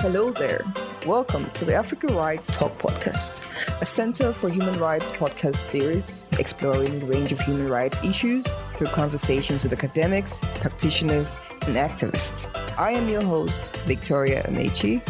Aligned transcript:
Hello 0.00 0.30
there. 0.30 0.64
Welcome 1.04 1.50
to 1.50 1.66
the 1.66 1.74
Africa 1.74 2.06
Rights 2.06 2.46
Talk 2.46 2.78
podcast, 2.78 3.46
a 3.82 3.84
Center 3.84 4.32
for 4.32 4.48
Human 4.48 4.80
Rights 4.80 5.10
podcast 5.12 5.56
series 5.56 6.24
exploring 6.38 7.02
a 7.02 7.04
range 7.04 7.32
of 7.32 7.40
human 7.40 7.68
rights 7.68 8.02
issues 8.02 8.46
through 8.72 8.86
conversations 8.86 9.62
with 9.62 9.74
academics, 9.74 10.40
practitioners, 10.54 11.38
and 11.66 11.76
activists. 11.76 12.48
I 12.78 12.92
am 12.92 13.10
your 13.10 13.22
host, 13.22 13.76
Victoria 13.84 14.42
Amechi. 14.44 15.06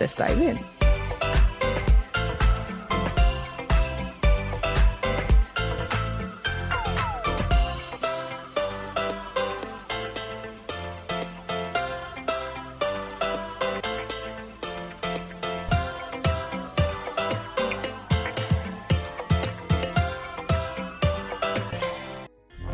Let's 0.00 0.16
dive 0.16 0.40
in. 0.40 0.58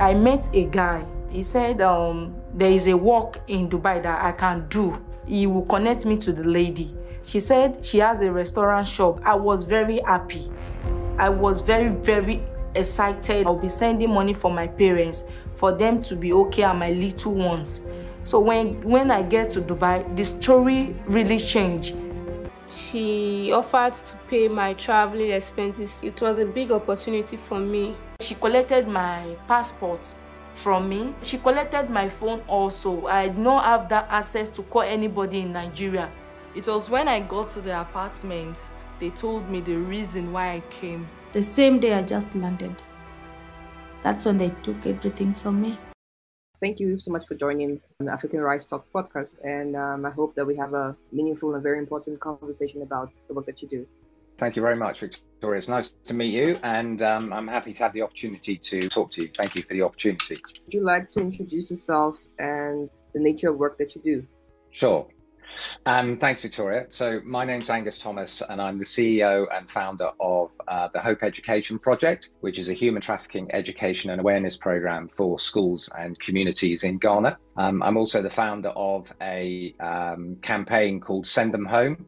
I 0.08 0.14
met 0.14 0.48
a 0.54 0.64
guy. 0.64 1.04
He 1.28 1.42
said 1.42 1.82
um, 1.82 2.34
there 2.54 2.70
is 2.70 2.86
a 2.86 2.96
work 2.96 3.42
in 3.46 3.68
Dubai 3.68 4.02
that 4.02 4.24
I 4.24 4.32
can 4.32 4.66
do. 4.68 4.96
He 5.26 5.46
will 5.46 5.66
connect 5.66 6.06
me 6.06 6.16
to 6.16 6.32
the 6.32 6.44
lady. 6.44 6.94
She 7.22 7.40
said 7.40 7.84
she 7.84 7.98
has 7.98 8.22
a 8.22 8.32
restaurant 8.32 8.88
shop. 8.88 9.20
I 9.22 9.34
was 9.34 9.64
very 9.64 10.00
happy. 10.06 10.50
I 11.18 11.28
was 11.28 11.60
very, 11.60 11.90
very 11.90 12.42
excited. 12.74 13.46
I'll 13.46 13.58
be 13.58 13.68
sending 13.68 14.08
money 14.08 14.32
for 14.32 14.50
my 14.50 14.66
parents 14.66 15.30
for 15.56 15.72
them 15.72 16.00
to 16.04 16.16
be 16.16 16.32
okay 16.32 16.62
and 16.62 16.78
my 16.78 16.90
little 16.90 17.34
ones. 17.34 17.86
So 18.24 18.40
when 18.40 18.80
when 18.80 19.10
I 19.10 19.20
get 19.20 19.50
to 19.50 19.60
Dubai, 19.60 20.16
the 20.16 20.24
story 20.24 20.96
really 21.06 21.38
changed. 21.38 21.94
She 22.66 23.52
offered 23.52 23.92
to 23.92 24.16
pay 24.30 24.48
my 24.48 24.72
traveling 24.72 25.32
expenses. 25.32 26.00
It 26.02 26.18
was 26.22 26.38
a 26.38 26.46
big 26.46 26.72
opportunity 26.72 27.36
for 27.36 27.60
me. 27.60 27.94
She 28.20 28.34
collected 28.34 28.88
my 28.88 29.36
passport 29.46 30.12
from 30.52 30.88
me. 30.88 31.14
She 31.22 31.38
collected 31.38 31.88
my 31.88 32.08
phone 32.08 32.40
also. 32.48 33.06
I 33.06 33.28
did 33.28 33.38
not 33.38 33.64
have 33.64 33.88
that 33.90 34.08
access 34.10 34.50
to 34.50 34.64
call 34.64 34.82
anybody 34.82 35.42
in 35.42 35.52
Nigeria. 35.52 36.10
It 36.56 36.66
was 36.66 36.90
when 36.90 37.06
I 37.06 37.20
got 37.20 37.48
to 37.50 37.60
the 37.60 37.80
apartment, 37.80 38.64
they 38.98 39.10
told 39.10 39.48
me 39.48 39.60
the 39.60 39.76
reason 39.76 40.32
why 40.32 40.54
I 40.54 40.60
came. 40.68 41.06
The 41.30 41.42
same 41.42 41.78
day 41.78 41.94
I 41.94 42.02
just 42.02 42.34
landed. 42.34 42.74
That's 44.02 44.24
when 44.24 44.36
they 44.36 44.48
took 44.64 44.84
everything 44.84 45.32
from 45.32 45.62
me. 45.62 45.78
Thank 46.60 46.80
you 46.80 46.98
so 46.98 47.12
much 47.12 47.24
for 47.28 47.36
joining 47.36 47.80
the 48.00 48.10
African 48.12 48.40
Rights 48.40 48.66
Talk 48.66 48.84
podcast. 48.92 49.38
And 49.44 49.76
um, 49.76 50.04
I 50.04 50.10
hope 50.10 50.34
that 50.34 50.44
we 50.44 50.56
have 50.56 50.74
a 50.74 50.96
meaningful 51.12 51.54
and 51.54 51.62
very 51.62 51.78
important 51.78 52.18
conversation 52.18 52.82
about 52.82 53.12
the 53.28 53.34
work 53.34 53.46
that 53.46 53.62
you 53.62 53.68
do. 53.68 53.86
Thank 54.38 54.54
you 54.54 54.62
very 54.62 54.76
much, 54.76 55.00
Victoria. 55.00 55.58
It's 55.58 55.68
nice 55.68 55.90
to 56.04 56.14
meet 56.14 56.32
you, 56.32 56.56
and 56.62 57.02
um, 57.02 57.32
I'm 57.32 57.48
happy 57.48 57.72
to 57.72 57.82
have 57.82 57.92
the 57.92 58.02
opportunity 58.02 58.56
to 58.56 58.88
talk 58.88 59.10
to 59.12 59.22
you. 59.22 59.28
Thank 59.28 59.56
you 59.56 59.62
for 59.62 59.74
the 59.74 59.82
opportunity. 59.82 60.36
Would 60.64 60.74
you 60.74 60.84
like 60.84 61.08
to 61.08 61.20
introduce 61.20 61.70
yourself 61.70 62.18
and 62.38 62.88
the 63.14 63.20
nature 63.20 63.50
of 63.50 63.56
work 63.58 63.78
that 63.78 63.96
you 63.96 64.00
do? 64.00 64.26
Sure. 64.70 65.08
Um, 65.86 66.18
thanks, 66.18 66.42
Victoria. 66.42 66.86
So, 66.90 67.20
my 67.24 67.44
name's 67.44 67.68
Angus 67.68 67.98
Thomas, 67.98 68.42
and 68.48 68.60
I'm 68.60 68.78
the 68.78 68.84
CEO 68.84 69.46
and 69.52 69.68
founder 69.68 70.10
of 70.20 70.50
uh, 70.68 70.88
the 70.92 71.00
Hope 71.00 71.22
Education 71.22 71.78
Project, 71.78 72.30
which 72.40 72.58
is 72.58 72.68
a 72.68 72.74
human 72.74 73.02
trafficking 73.02 73.50
education 73.52 74.10
and 74.10 74.20
awareness 74.20 74.56
program 74.56 75.08
for 75.08 75.38
schools 75.38 75.90
and 75.98 76.18
communities 76.20 76.84
in 76.84 76.98
Ghana. 76.98 77.38
Um, 77.56 77.82
I'm 77.82 77.96
also 77.96 78.22
the 78.22 78.30
founder 78.30 78.68
of 78.70 79.12
a 79.20 79.74
um, 79.80 80.36
campaign 80.42 81.00
called 81.00 81.26
Send 81.26 81.52
Them 81.52 81.64
Home, 81.64 82.06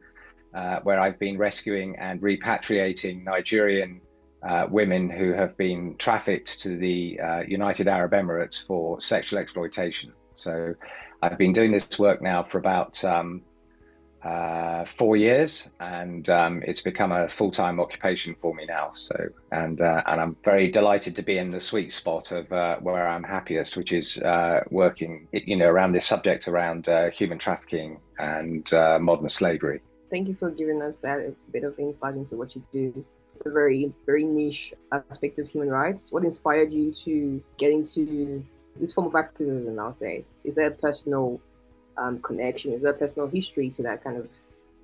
uh, 0.55 0.81
where 0.81 1.01
I've 1.01 1.19
been 1.19 1.39
rescuing 1.39 1.97
and 1.97 2.21
repatriating 2.21 3.25
Nigerian 3.25 4.01
uh, 4.43 4.67
women 4.71 5.11
who 5.11 5.33
have 5.33 5.57
been 5.57 5.97
trafficked 5.97 6.61
to 6.63 6.77
the 6.77 7.21
uh, 7.21 7.43
United 7.47 7.89
Arab 7.89 8.13
Emirates 8.13 8.67
for 8.67 9.01
sexual 9.01 9.39
exploitation. 9.39 10.13
So 10.35 10.75
I've 11.23 11.39
been 11.39 11.53
doing 11.53 11.71
this 11.71 11.99
work 11.99 12.23
now 12.23 12.45
for 12.45 12.59
about 12.59 13.05
um, 13.05 13.43
uh, 14.25 14.85
four 14.87 15.17
years, 15.17 15.69
and 15.79 16.29
um, 16.31 16.63
it's 16.67 16.81
become 16.81 17.13
a 17.13 17.29
full-time 17.29 17.81
occupation 17.81 18.35
for 18.41 18.55
me 18.55 18.65
now. 18.67 18.93
So, 18.93 19.29
and 19.53 19.81
uh, 19.81 20.03
and 20.07 20.21
I'm 20.21 20.37
very 20.45 20.69
delighted 20.69 21.17
to 21.17 21.23
be 21.23 21.39
in 21.39 21.51
the 21.51 21.61
sweet 21.61 21.93
spot 21.93 22.33
of 22.33 22.51
uh, 22.53 22.77
where 22.81 23.07
I'm 23.07 23.23
happiest, 23.23 23.77
which 23.77 23.93
is 23.93 24.19
uh, 24.19 24.65
working, 24.71 25.29
you 25.33 25.57
know, 25.57 25.69
around 25.69 25.93
this 25.93 26.07
subject 26.07 26.49
around 26.49 26.89
human 27.13 27.39
trafficking 27.39 28.01
and 28.19 28.67
modern 28.73 29.29
slavery. 29.29 29.81
Thank 30.11 30.29
you 30.29 30.35
for 30.35 30.51
giving 30.51 30.83
us 30.83 30.99
that 30.99 31.35
bit 31.53 31.65
of 31.65 31.79
insight 31.79 32.15
into 32.15 32.37
what 32.37 32.55
you 32.57 32.63
do. 32.73 33.05
It's 33.35 33.47
a 33.47 33.51
very, 33.51 33.93
very 34.07 34.25
niche 34.25 34.75
aspect 34.93 35.39
of 35.39 35.49
human 35.49 35.71
rights. 35.71 36.11
What 36.11 36.25
inspired 36.25 36.73
you 36.73 36.93
to 36.93 37.43
get 37.59 37.71
into 37.71 38.45
this 38.77 38.93
form 38.93 39.07
of 39.07 39.15
activism? 39.15 39.79
I'll 39.79 39.93
say, 39.93 40.25
is 40.43 40.57
there 40.57 40.67
a 40.67 40.73
personal 40.73 41.41
um, 41.97 42.21
connection? 42.21 42.73
Is 42.73 42.83
there 42.83 42.93
a 42.93 42.99
personal 42.99 43.29
history 43.29 43.71
to 43.71 43.83
that 43.85 44.03
kind 44.03 44.17
of 44.17 44.29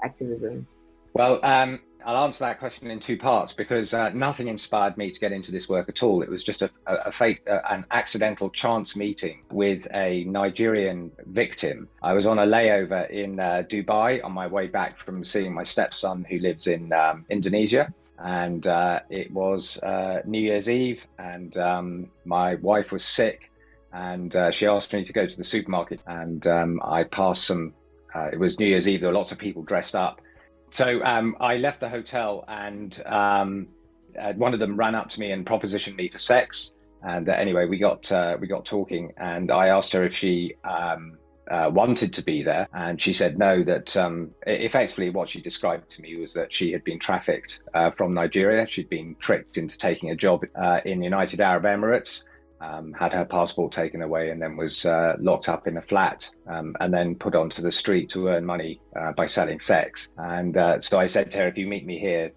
activism? 0.05 0.67
Well, 1.13 1.41
um, 1.43 1.81
I'll 2.07 2.25
answer 2.25 2.45
that 2.45 2.61
question 2.61 2.89
in 2.89 3.01
two 3.01 3.17
parts 3.17 3.53
because 3.53 3.93
uh, 3.93 4.11
nothing 4.11 4.47
inspired 4.47 4.97
me 4.97 5.11
to 5.11 5.19
get 5.19 5.33
into 5.33 5.51
this 5.51 5.69
work 5.69 5.89
at 5.89 6.05
all. 6.05 6.23
It 6.23 6.29
was 6.29 6.45
just 6.45 6.63
a, 6.63 6.71
a, 6.87 6.95
a 7.07 7.13
fate, 7.13 7.41
uh, 7.49 7.59
an 7.69 7.85
accidental 7.91 8.49
chance 8.49 8.95
meeting 8.95 9.43
with 9.51 9.89
a 9.93 10.23
Nigerian 10.23 11.11
victim. 11.27 11.89
I 12.05 12.13
was 12.13 12.29
on 12.29 12.39
a 12.39 12.47
layover 12.47 13.11
in 13.11 13.41
uh, 13.41 13.65
Dubai 13.69 14.25
on 14.25 14.31
my 14.31 14.47
way 14.47 14.69
back 14.69 15.01
from 15.01 15.25
seeing 15.25 15.53
my 15.53 15.65
stepson 15.65 16.23
who 16.23 16.39
lives 16.39 16.69
in 16.69 16.93
um, 16.93 17.27
Indonesia. 17.29 17.93
And 18.21 18.65
uh, 18.69 19.01
it 19.11 19.33
was 19.33 19.83
uh, 19.83 20.23
New 20.25 20.41
Year's 20.41 20.71
Eve, 20.71 21.05
and 21.19 21.57
um, 21.59 22.11
my 22.25 22.55
wife 22.55 22.93
was 22.93 23.05
sick, 23.05 23.51
and 23.93 24.35
uh, 24.35 24.53
she 24.53 24.67
asked 24.67 24.95
me 24.95 25.05
to 25.05 25.13
go 25.13 25.27
to 25.27 25.37
the 25.37 25.45
supermarket. 25.45 26.01
And 26.07 26.47
um, 26.47 26.81
I 26.85 27.03
passed 27.03 27.45
some, 27.45 27.75
it 28.15 28.39
was 28.39 28.61
New 28.61 28.67
Year's 28.67 28.89
Eve, 28.89 29.01
there 29.01 29.11
were 29.11 29.19
lots 29.19 29.33
of 29.33 29.39
people 29.39 29.65
dressed 29.65 29.97
up 29.97 30.23
so 30.71 31.03
um, 31.05 31.37
I 31.41 31.57
left 31.57 31.81
the 31.81 31.89
hotel, 31.89 32.45
and 32.49 33.03
um, 33.07 33.69
uh, 34.19 34.33
one 34.35 34.55
of 34.55 34.61
them 34.61 34.77
ran 34.77 34.95
up 34.95 35.09
to 35.11 35.21
me 35.21 35.31
and 35.31 35.47
propositioned 35.47 35.97
me 35.97 36.09
for 36.09 36.19
sex. 36.19 36.73
And 37.03 37.29
uh, 37.29 37.33
anyway, 37.33 37.67
we 37.67 37.79
got 37.79 38.11
uh, 38.11 38.37
we 38.41 38.47
got 38.47 38.65
talking, 38.65 39.13
and 39.17 39.51
I 39.51 39.69
asked 39.69 39.93
her 39.93 40.05
if 40.05 40.15
she 40.15 40.55
um, 40.65 41.19
uh, 41.49 41.71
wanted 41.73 42.13
to 42.15 42.23
be 42.25 42.43
there, 42.43 42.67
and 42.73 43.01
she 43.01 43.13
said 43.13 43.39
no. 43.39 43.63
That 43.63 43.97
um, 43.97 44.33
effectively, 44.47 45.11
what 45.11 45.29
she 45.29 45.41
described 45.41 45.91
to 45.91 46.03
me 46.03 46.17
was 46.17 46.35
that 46.35 46.53
she 46.53 46.73
had 46.73 46.83
been 46.85 46.99
trafficked 46.99 47.61
uh, 47.75 47.91
from 47.93 48.13
Nigeria. 48.13 48.67
She'd 48.69 48.89
been 48.89 49.15
tricked 49.19 49.57
into 49.57 49.79
taking 49.79 50.11
a 50.11 50.17
job 50.17 50.45
uh, 50.55 50.81
in 50.85 50.99
the 50.99 51.05
United 51.05 51.41
Arab 51.41 51.65
Emirates 51.65 52.25
um, 52.61 52.93
had 52.93 53.13
her 53.13 53.25
passport 53.25 53.73
taken 53.73 54.03
away 54.03 54.31
and 54.31 54.41
then 54.41 54.57
was 54.57 54.87
uh, 54.87 55.17
locked 55.19 55.49
up 55.49 55.67
in 55.67 55.77
a 55.77 55.83
flat 55.83 56.29
um, 56.47 56.75
and 56.81 56.93
then 56.93 57.15
put 57.15 57.35
onto 57.35 57.63
the 57.63 57.71
street 57.71 58.09
to 58.11 58.29
earn 58.29 58.45
money 58.45 58.81
uh, 58.99 59.13
by 59.13 59.27
selling 59.27 59.61
sex. 59.61 60.13
And 60.17 60.57
uh, 60.57 60.81
so 60.81 60.99
I 60.99 61.07
said 61.07 61.31
to 61.33 61.39
her, 61.39 61.49
if 61.49 61.59
you 61.59 61.67
meet 61.67 61.85
me 61.85 61.99
here 61.99 62.33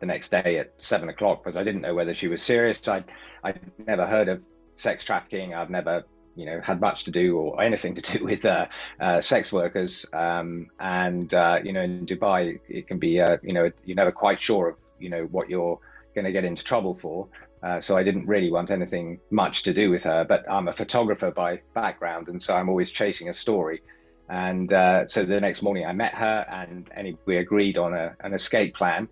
the 0.00 0.06
next 0.06 0.30
day 0.30 0.58
at 0.58 0.72
seven 0.78 1.08
o'clock, 1.08 1.42
because 1.42 1.56
I 1.56 1.62
didn't 1.62 1.82
know 1.82 1.94
whether 1.94 2.14
she 2.14 2.28
was 2.28 2.42
serious. 2.42 2.86
I'd, 2.88 3.04
I'd 3.42 3.60
never 3.86 4.06
heard 4.06 4.28
of 4.28 4.42
sex 4.74 5.04
trafficking. 5.04 5.54
I've 5.54 5.70
never 5.70 6.04
you 6.36 6.46
know 6.46 6.60
had 6.60 6.80
much 6.80 7.04
to 7.04 7.10
do 7.10 7.38
or 7.38 7.62
anything 7.62 7.94
to 7.94 8.18
do 8.18 8.24
with 8.24 8.44
uh, 8.44 8.66
uh, 9.00 9.20
sex 9.20 9.52
workers 9.52 10.06
um, 10.12 10.68
and 10.80 11.32
uh, 11.32 11.60
you 11.62 11.72
know 11.72 11.82
in 11.82 12.06
Dubai 12.06 12.58
it 12.68 12.88
can 12.88 12.98
be 12.98 13.20
uh, 13.20 13.36
you 13.42 13.52
know 13.52 13.70
you're 13.84 13.96
never 13.96 14.12
quite 14.12 14.40
sure 14.40 14.70
of 14.70 14.76
you 14.98 15.08
know 15.08 15.24
what 15.26 15.48
you're 15.48 15.78
going 16.14 16.24
to 16.24 16.32
get 16.32 16.44
into 16.44 16.64
trouble 16.64 16.98
for 17.00 17.28
uh, 17.64 17.80
so 17.80 17.96
I 17.96 18.02
didn't 18.02 18.26
really 18.26 18.50
want 18.50 18.70
anything 18.70 19.20
much 19.30 19.62
to 19.62 19.72
do 19.72 19.90
with 19.90 20.04
her. 20.04 20.24
But 20.24 20.50
I'm 20.50 20.68
a 20.68 20.72
photographer 20.72 21.30
by 21.30 21.62
background, 21.74 22.28
and 22.28 22.42
so 22.42 22.54
I'm 22.54 22.68
always 22.68 22.90
chasing 22.90 23.28
a 23.28 23.32
story. 23.32 23.82
And 24.28 24.72
uh, 24.72 25.08
so 25.08 25.24
the 25.24 25.40
next 25.40 25.62
morning, 25.62 25.86
I 25.86 25.92
met 25.92 26.14
her, 26.14 26.46
and, 26.48 27.16
we 27.26 27.36
agreed 27.38 27.78
on 27.78 27.94
a, 27.94 28.16
an 28.20 28.34
escape 28.34 28.74
plan. 28.74 29.08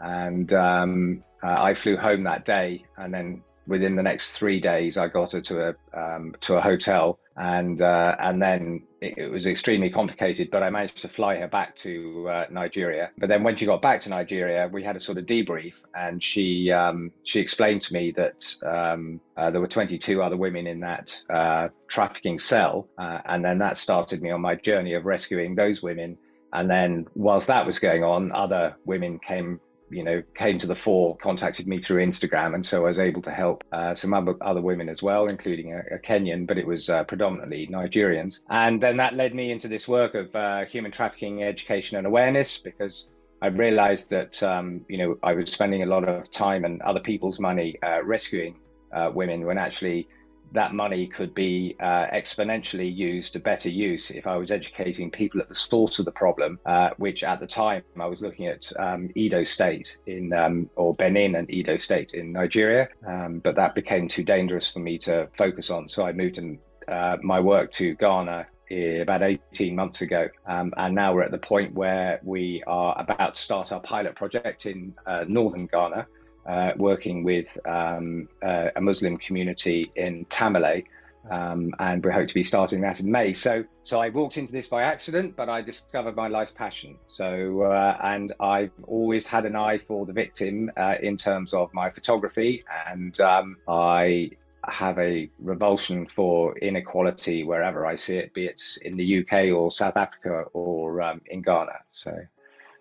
And 0.00 0.52
um, 0.52 1.24
uh, 1.42 1.56
I 1.58 1.74
flew 1.74 1.96
home 1.96 2.24
that 2.24 2.44
day, 2.44 2.84
and 2.96 3.14
then 3.14 3.42
within 3.66 3.94
the 3.94 4.02
next 4.02 4.32
three 4.32 4.60
days, 4.60 4.98
I 4.98 5.08
got 5.08 5.32
her 5.32 5.40
to 5.40 5.68
a 5.68 5.74
um, 5.96 6.34
to 6.40 6.56
a 6.56 6.60
hotel, 6.60 7.20
and 7.36 7.80
uh, 7.80 8.16
and 8.18 8.42
then 8.42 8.82
it, 9.02 9.30
was 9.30 9.46
extremely 9.46 9.90
complicated. 9.90 10.50
But 10.50 10.62
I 10.62 10.70
managed 10.70 10.98
to 10.98 11.08
fly 11.08 11.36
her 11.36 11.48
back 11.48 11.76
to 11.76 12.28
uh, 12.28 12.46
Nigeria. 12.50 13.10
But 13.18 13.28
then 13.28 13.42
when 13.42 13.56
she 13.56 13.66
got 13.66 13.82
back 13.82 14.00
to 14.02 14.10
Nigeria, 14.10 14.68
we 14.72 14.82
had 14.82 14.96
a 14.96 15.00
sort 15.00 15.18
of 15.18 15.26
debrief, 15.26 15.74
and 15.94 16.22
she 16.22 16.70
um, 16.70 17.12
she 17.24 17.40
explained 17.40 17.82
to 17.82 17.92
me 17.92 18.12
that 18.12 18.54
um, 18.64 19.20
uh, 19.36 19.50
there 19.50 19.60
were 19.60 19.66
22 19.66 20.22
other 20.22 20.36
women 20.36 20.66
in 20.66 20.80
that 20.80 21.22
uh, 21.28 21.68
trafficking 21.88 22.38
cell, 22.38 22.88
uh, 22.98 23.18
and 23.24 23.44
then 23.44 23.58
that 23.58 23.76
started 23.76 24.22
me 24.22 24.30
on 24.30 24.40
my 24.40 24.54
journey 24.54 24.94
of 24.94 25.04
rescuing 25.04 25.54
those 25.54 25.82
women. 25.82 26.18
And 26.52 26.70
then 26.70 27.06
whilst 27.14 27.46
that 27.46 27.66
was 27.66 27.78
going 27.78 28.04
on, 28.04 28.30
other 28.32 28.76
women 28.84 29.18
came 29.18 29.58
you 29.92 30.02
know, 30.02 30.22
came 30.34 30.58
to 30.58 30.66
the 30.66 30.74
fore, 30.74 31.16
contacted 31.16 31.66
me 31.66 31.80
through 31.80 32.04
Instagram, 32.04 32.54
and 32.54 32.64
so 32.64 32.84
I 32.84 32.88
was 32.88 32.98
able 32.98 33.22
to 33.22 33.30
help 33.30 33.64
uh, 33.72 33.94
some 33.94 34.14
other, 34.14 34.60
women 34.60 34.88
as 34.88 35.02
well, 35.02 35.26
including 35.26 35.72
a, 35.72 35.96
a 35.96 35.98
Kenyan, 35.98 36.46
but 36.46 36.58
it 36.58 36.66
was 36.66 36.88
uh, 36.88 37.04
predominantly 37.04 37.66
Nigerians. 37.66 38.40
And 38.48 38.82
then 38.82 38.96
that 38.98 39.14
led 39.14 39.34
me 39.34 39.50
into 39.50 39.68
this 39.68 39.88
work 39.88 40.14
of 40.14 40.34
uh, 40.34 40.64
human 40.64 40.92
trafficking 40.92 41.42
education 41.42 41.96
and 41.96 42.06
awareness 42.06 42.58
because 42.58 43.10
I 43.42 43.48
realized 43.48 44.10
that 44.10 44.42
um, 44.42 44.84
you 44.88 44.98
know 44.98 45.18
I 45.22 45.32
was 45.34 45.50
spending 45.50 45.82
a 45.82 45.86
lot 45.86 46.08
of 46.08 46.30
time 46.30 46.64
and 46.64 46.80
other 46.82 47.00
people's 47.00 47.40
money 47.40 47.76
uh, 47.82 48.04
rescuing 48.04 48.60
uh, 48.92 49.10
women 49.12 49.44
when 49.44 49.58
actually 49.58 50.08
that 50.52 50.74
money 50.74 51.06
could 51.06 51.34
be 51.34 51.76
uh, 51.80 52.06
exponentially 52.08 52.94
used 52.94 53.32
to 53.32 53.40
better 53.40 53.68
use 53.68 54.10
if 54.10 54.26
I 54.26 54.36
was 54.36 54.50
educating 54.50 55.10
people 55.10 55.40
at 55.40 55.48
the 55.48 55.54
source 55.54 55.98
of 55.98 56.04
the 56.04 56.12
problem, 56.12 56.58
uh, 56.66 56.90
which 56.98 57.24
at 57.24 57.40
the 57.40 57.46
time 57.46 57.82
I 57.98 58.06
was 58.06 58.22
looking 58.22 58.46
at 58.46 58.70
um, 58.78 59.10
Edo 59.14 59.44
State 59.44 59.98
in, 60.06 60.32
um, 60.32 60.70
or 60.76 60.94
Benin 60.94 61.36
and 61.36 61.52
Edo 61.52 61.78
State 61.78 62.12
in 62.14 62.32
Nigeria. 62.32 62.88
Um, 63.06 63.38
but 63.38 63.56
that 63.56 63.74
became 63.74 64.08
too 64.08 64.22
dangerous 64.22 64.70
for 64.70 64.80
me 64.80 64.98
to 64.98 65.28
focus 65.38 65.70
on. 65.70 65.88
So 65.88 66.06
I 66.06 66.12
moved 66.12 66.38
in, 66.38 66.58
uh, 66.86 67.16
my 67.22 67.40
work 67.40 67.72
to 67.72 67.94
Ghana 67.94 68.46
eh, 68.70 69.00
about 69.00 69.22
18 69.22 69.74
months 69.74 70.02
ago. 70.02 70.28
Um, 70.46 70.74
and 70.76 70.94
now 70.94 71.14
we're 71.14 71.22
at 71.22 71.30
the 71.30 71.38
point 71.38 71.74
where 71.74 72.20
we 72.22 72.62
are 72.66 72.94
about 72.98 73.36
to 73.36 73.40
start 73.40 73.72
our 73.72 73.80
pilot 73.80 74.16
project 74.16 74.66
in 74.66 74.94
uh, 75.06 75.24
northern 75.26 75.66
Ghana 75.66 76.06
uh, 76.46 76.72
working 76.76 77.22
with 77.24 77.56
um, 77.66 78.28
uh, 78.42 78.70
a 78.74 78.80
Muslim 78.80 79.16
community 79.16 79.90
in 79.96 80.24
Tamale. 80.26 80.84
Um, 81.30 81.72
and 81.78 82.04
we 82.04 82.10
hope 82.10 82.26
to 82.26 82.34
be 82.34 82.42
starting 82.42 82.80
that 82.80 82.98
in 82.98 83.10
May. 83.10 83.32
So, 83.34 83.64
so 83.84 84.00
I 84.00 84.08
walked 84.08 84.38
into 84.38 84.52
this 84.52 84.66
by 84.66 84.82
accident, 84.82 85.36
but 85.36 85.48
I 85.48 85.62
discovered 85.62 86.16
my 86.16 86.26
life's 86.26 86.50
passion. 86.50 86.98
So, 87.06 87.62
uh, 87.62 87.96
and 88.02 88.32
I've 88.40 88.72
always 88.88 89.24
had 89.26 89.46
an 89.46 89.54
eye 89.54 89.78
for 89.78 90.04
the 90.04 90.12
victim 90.12 90.72
uh, 90.76 90.96
in 91.00 91.16
terms 91.16 91.54
of 91.54 91.72
my 91.72 91.90
photography, 91.90 92.64
and 92.88 93.18
um, 93.20 93.56
I 93.68 94.32
have 94.68 94.98
a 94.98 95.30
revulsion 95.38 96.06
for 96.06 96.58
inequality 96.58 97.44
wherever 97.44 97.86
I 97.86 97.94
see 97.94 98.16
it, 98.16 98.34
be 98.34 98.46
it 98.46 98.60
in 98.82 98.96
the 98.96 99.20
UK 99.20 99.54
or 99.56 99.70
South 99.70 99.96
Africa 99.96 100.46
or 100.52 101.02
um, 101.02 101.20
in 101.26 101.42
Ghana. 101.42 101.78
So, 101.92 102.16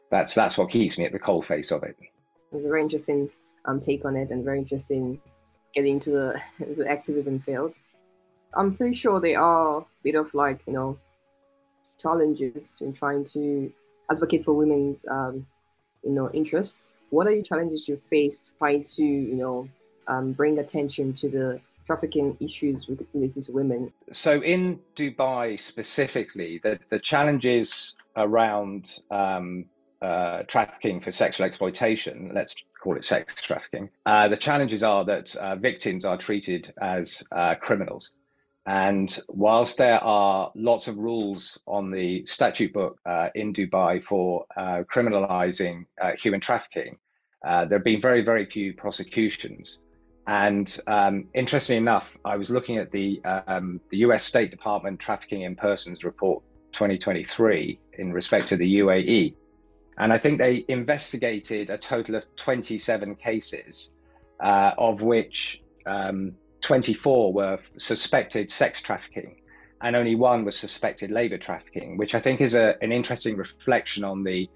that's 0.09 0.33
that's 0.33 0.57
what 0.57 0.71
keeps 0.71 0.97
me 0.97 1.05
at 1.05 1.11
the 1.11 1.19
coalface 1.19 1.71
of 1.71 1.83
it. 1.83 1.95
It's 2.51 2.65
very 2.65 2.81
interesting 2.81 3.29
um, 3.65 3.79
take 3.79 4.05
on 4.05 4.15
it 4.15 4.29
and 4.29 4.43
very 4.43 4.59
interested 4.59 4.95
in 4.95 5.19
getting 5.73 5.93
into 5.93 6.11
the, 6.11 6.41
the 6.75 6.89
activism 6.89 7.39
field. 7.39 7.73
I'm 8.53 8.75
pretty 8.75 8.93
sure 8.93 9.19
there 9.19 9.39
are 9.39 9.79
a 9.79 9.85
bit 10.03 10.15
of 10.15 10.33
like, 10.33 10.61
you 10.67 10.73
know, 10.73 10.97
challenges 12.01 12.75
in 12.81 12.93
trying 12.93 13.23
to 13.25 13.71
advocate 14.09 14.43
for 14.43 14.53
women's, 14.53 15.07
um, 15.07 15.45
you 16.03 16.11
know, 16.11 16.29
interests. 16.31 16.91
What 17.09 17.27
are 17.27 17.35
the 17.35 17.43
challenges 17.43 17.87
you 17.87 17.97
faced 17.97 18.53
trying 18.57 18.83
to, 18.95 19.03
you 19.03 19.35
know, 19.35 19.69
um, 20.07 20.33
bring 20.33 20.59
attention 20.59 21.13
to 21.13 21.29
the 21.29 21.61
trafficking 21.85 22.37
issues 22.39 22.89
relating 23.13 23.41
to 23.43 23.51
women? 23.51 23.93
So 24.11 24.41
in 24.41 24.79
Dubai 24.95 25.59
specifically, 25.59 26.59
the, 26.63 26.79
the 26.89 26.99
challenges 26.99 27.95
around 28.15 28.99
um, 29.09 29.65
uh, 30.01 30.43
trafficking 30.43 30.99
for 30.99 31.11
sexual 31.11 31.45
exploitation, 31.45 32.31
let's 32.33 32.55
call 32.81 32.97
it 32.97 33.05
sex 33.05 33.41
trafficking. 33.41 33.89
Uh, 34.05 34.27
the 34.27 34.37
challenges 34.37 34.83
are 34.83 35.05
that 35.05 35.35
uh, 35.35 35.55
victims 35.55 36.03
are 36.03 36.17
treated 36.17 36.73
as 36.81 37.23
uh, 37.31 37.55
criminals. 37.55 38.15
And 38.65 39.17
whilst 39.27 39.77
there 39.77 40.03
are 40.03 40.51
lots 40.55 40.87
of 40.87 40.97
rules 40.97 41.59
on 41.65 41.89
the 41.89 42.25
statute 42.25 42.73
book 42.73 42.99
uh, 43.05 43.29
in 43.33 43.53
Dubai 43.53 44.03
for 44.03 44.45
uh, 44.55 44.83
criminalizing 44.93 45.85
uh, 45.99 46.11
human 46.21 46.39
trafficking, 46.39 46.97
there 47.43 47.77
have 47.77 47.83
been 47.83 48.01
very, 48.01 48.21
very 48.21 48.45
few 48.45 48.73
prosecutions. 48.73 49.79
And 50.27 50.79
um, 50.85 51.27
interestingly 51.33 51.77
enough, 51.77 52.15
I 52.23 52.37
was 52.37 52.51
looking 52.51 52.77
at 52.77 52.91
the, 52.91 53.19
um, 53.25 53.81
the 53.89 53.97
US 53.99 54.23
State 54.23 54.51
Department 54.51 54.99
Trafficking 54.99 55.41
in 55.41 55.55
Persons 55.55 56.03
Report 56.03 56.43
2023 56.73 57.79
in 57.97 58.13
respect 58.13 58.47
to 58.49 58.57
the 58.57 58.79
UAE. 58.79 59.35
And 60.01 60.11
I 60.11 60.17
think 60.17 60.39
they 60.39 60.65
investigated 60.67 61.69
a 61.69 61.77
total 61.77 62.15
of 62.15 62.25
27 62.35 63.15
cases, 63.17 63.91
uh, 64.39 64.71
of 64.75 65.03
which 65.03 65.61
um, 65.85 66.33
24 66.61 67.31
were 67.31 67.59
suspected 67.77 68.49
sex 68.49 68.81
trafficking, 68.81 69.35
and 69.79 69.95
only 69.95 70.15
one 70.15 70.43
was 70.43 70.57
suspected 70.57 71.11
labor 71.11 71.37
trafficking, 71.37 71.97
which 71.97 72.15
I 72.15 72.19
think 72.19 72.41
is 72.41 72.55
a, 72.55 72.75
an 72.81 72.91
interesting 72.91 73.37
reflection 73.37 74.03
on 74.03 74.23
the 74.23 74.49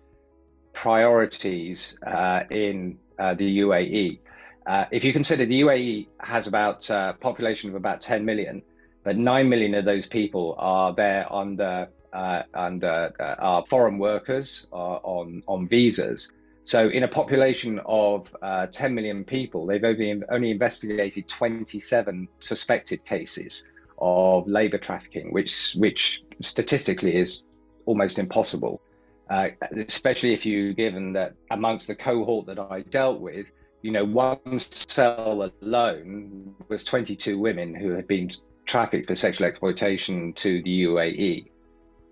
priorities 0.74 1.96
uh, 2.08 2.46
in 2.50 2.98
uh, 3.20 3.36
the 3.36 3.60
UAE. 3.60 4.22
Uh, 4.66 4.86
if 4.90 5.04
you 5.04 5.14
consider 5.14 5.46
the 5.46 5.62
UAE 5.62 6.08
has 6.22 6.48
about 6.48 6.90
a 6.90 6.96
uh, 6.96 7.14
population 7.14 7.70
of 7.70 7.76
about 7.76 8.02
10 8.02 8.26
million, 8.26 8.64
but 9.04 9.16
9 9.16 9.48
million 9.48 9.76
of 9.76 9.86
those 9.86 10.08
people 10.08 10.56
are 10.58 10.92
there 10.96 11.32
under 11.32 11.90
uh, 12.16 12.44
and 12.54 12.84
uh, 12.84 13.10
uh, 13.20 13.36
are 13.40 13.66
foreign 13.66 14.00
workers 14.00 14.68
on, 14.72 15.44
on 15.48 15.68
visas. 15.68 16.32
So, 16.64 16.88
in 16.88 17.04
a 17.04 17.08
population 17.08 17.80
of 17.86 18.36
uh, 18.42 18.68
10 18.68 18.96
million 18.96 19.24
people, 19.24 19.68
they've 19.68 19.84
only, 19.84 20.24
only 20.30 20.50
investigated 20.50 21.28
27 21.28 22.28
suspected 22.40 23.06
cases 23.06 23.66
of 24.00 24.48
labor 24.48 24.78
trafficking, 24.78 25.32
which, 25.32 25.76
which 25.78 26.24
statistically 26.42 27.16
is 27.16 27.46
almost 27.86 28.18
impossible. 28.18 28.82
Uh, 29.30 29.50
especially 29.88 30.34
if 30.34 30.46
you 30.46 30.74
given 30.74 31.14
that 31.14 31.34
amongst 31.52 31.88
the 31.88 31.96
cohort 31.96 32.46
that 32.46 32.60
I 32.60 32.82
dealt 32.82 33.20
with, 33.20 33.52
you 33.82 33.92
know, 33.92 34.06
one 34.06 34.58
cell 34.58 35.52
alone 35.62 36.56
was 36.70 36.84
22 36.84 37.38
women 37.38 37.76
who 37.76 37.92
had 37.92 38.08
been 38.08 38.30
trafficked 38.66 39.08
for 39.08 39.16
sexual 39.16 39.48
exploitation 39.48 40.34
to 40.34 40.62
the 40.64 40.84
UAE. 40.84 41.48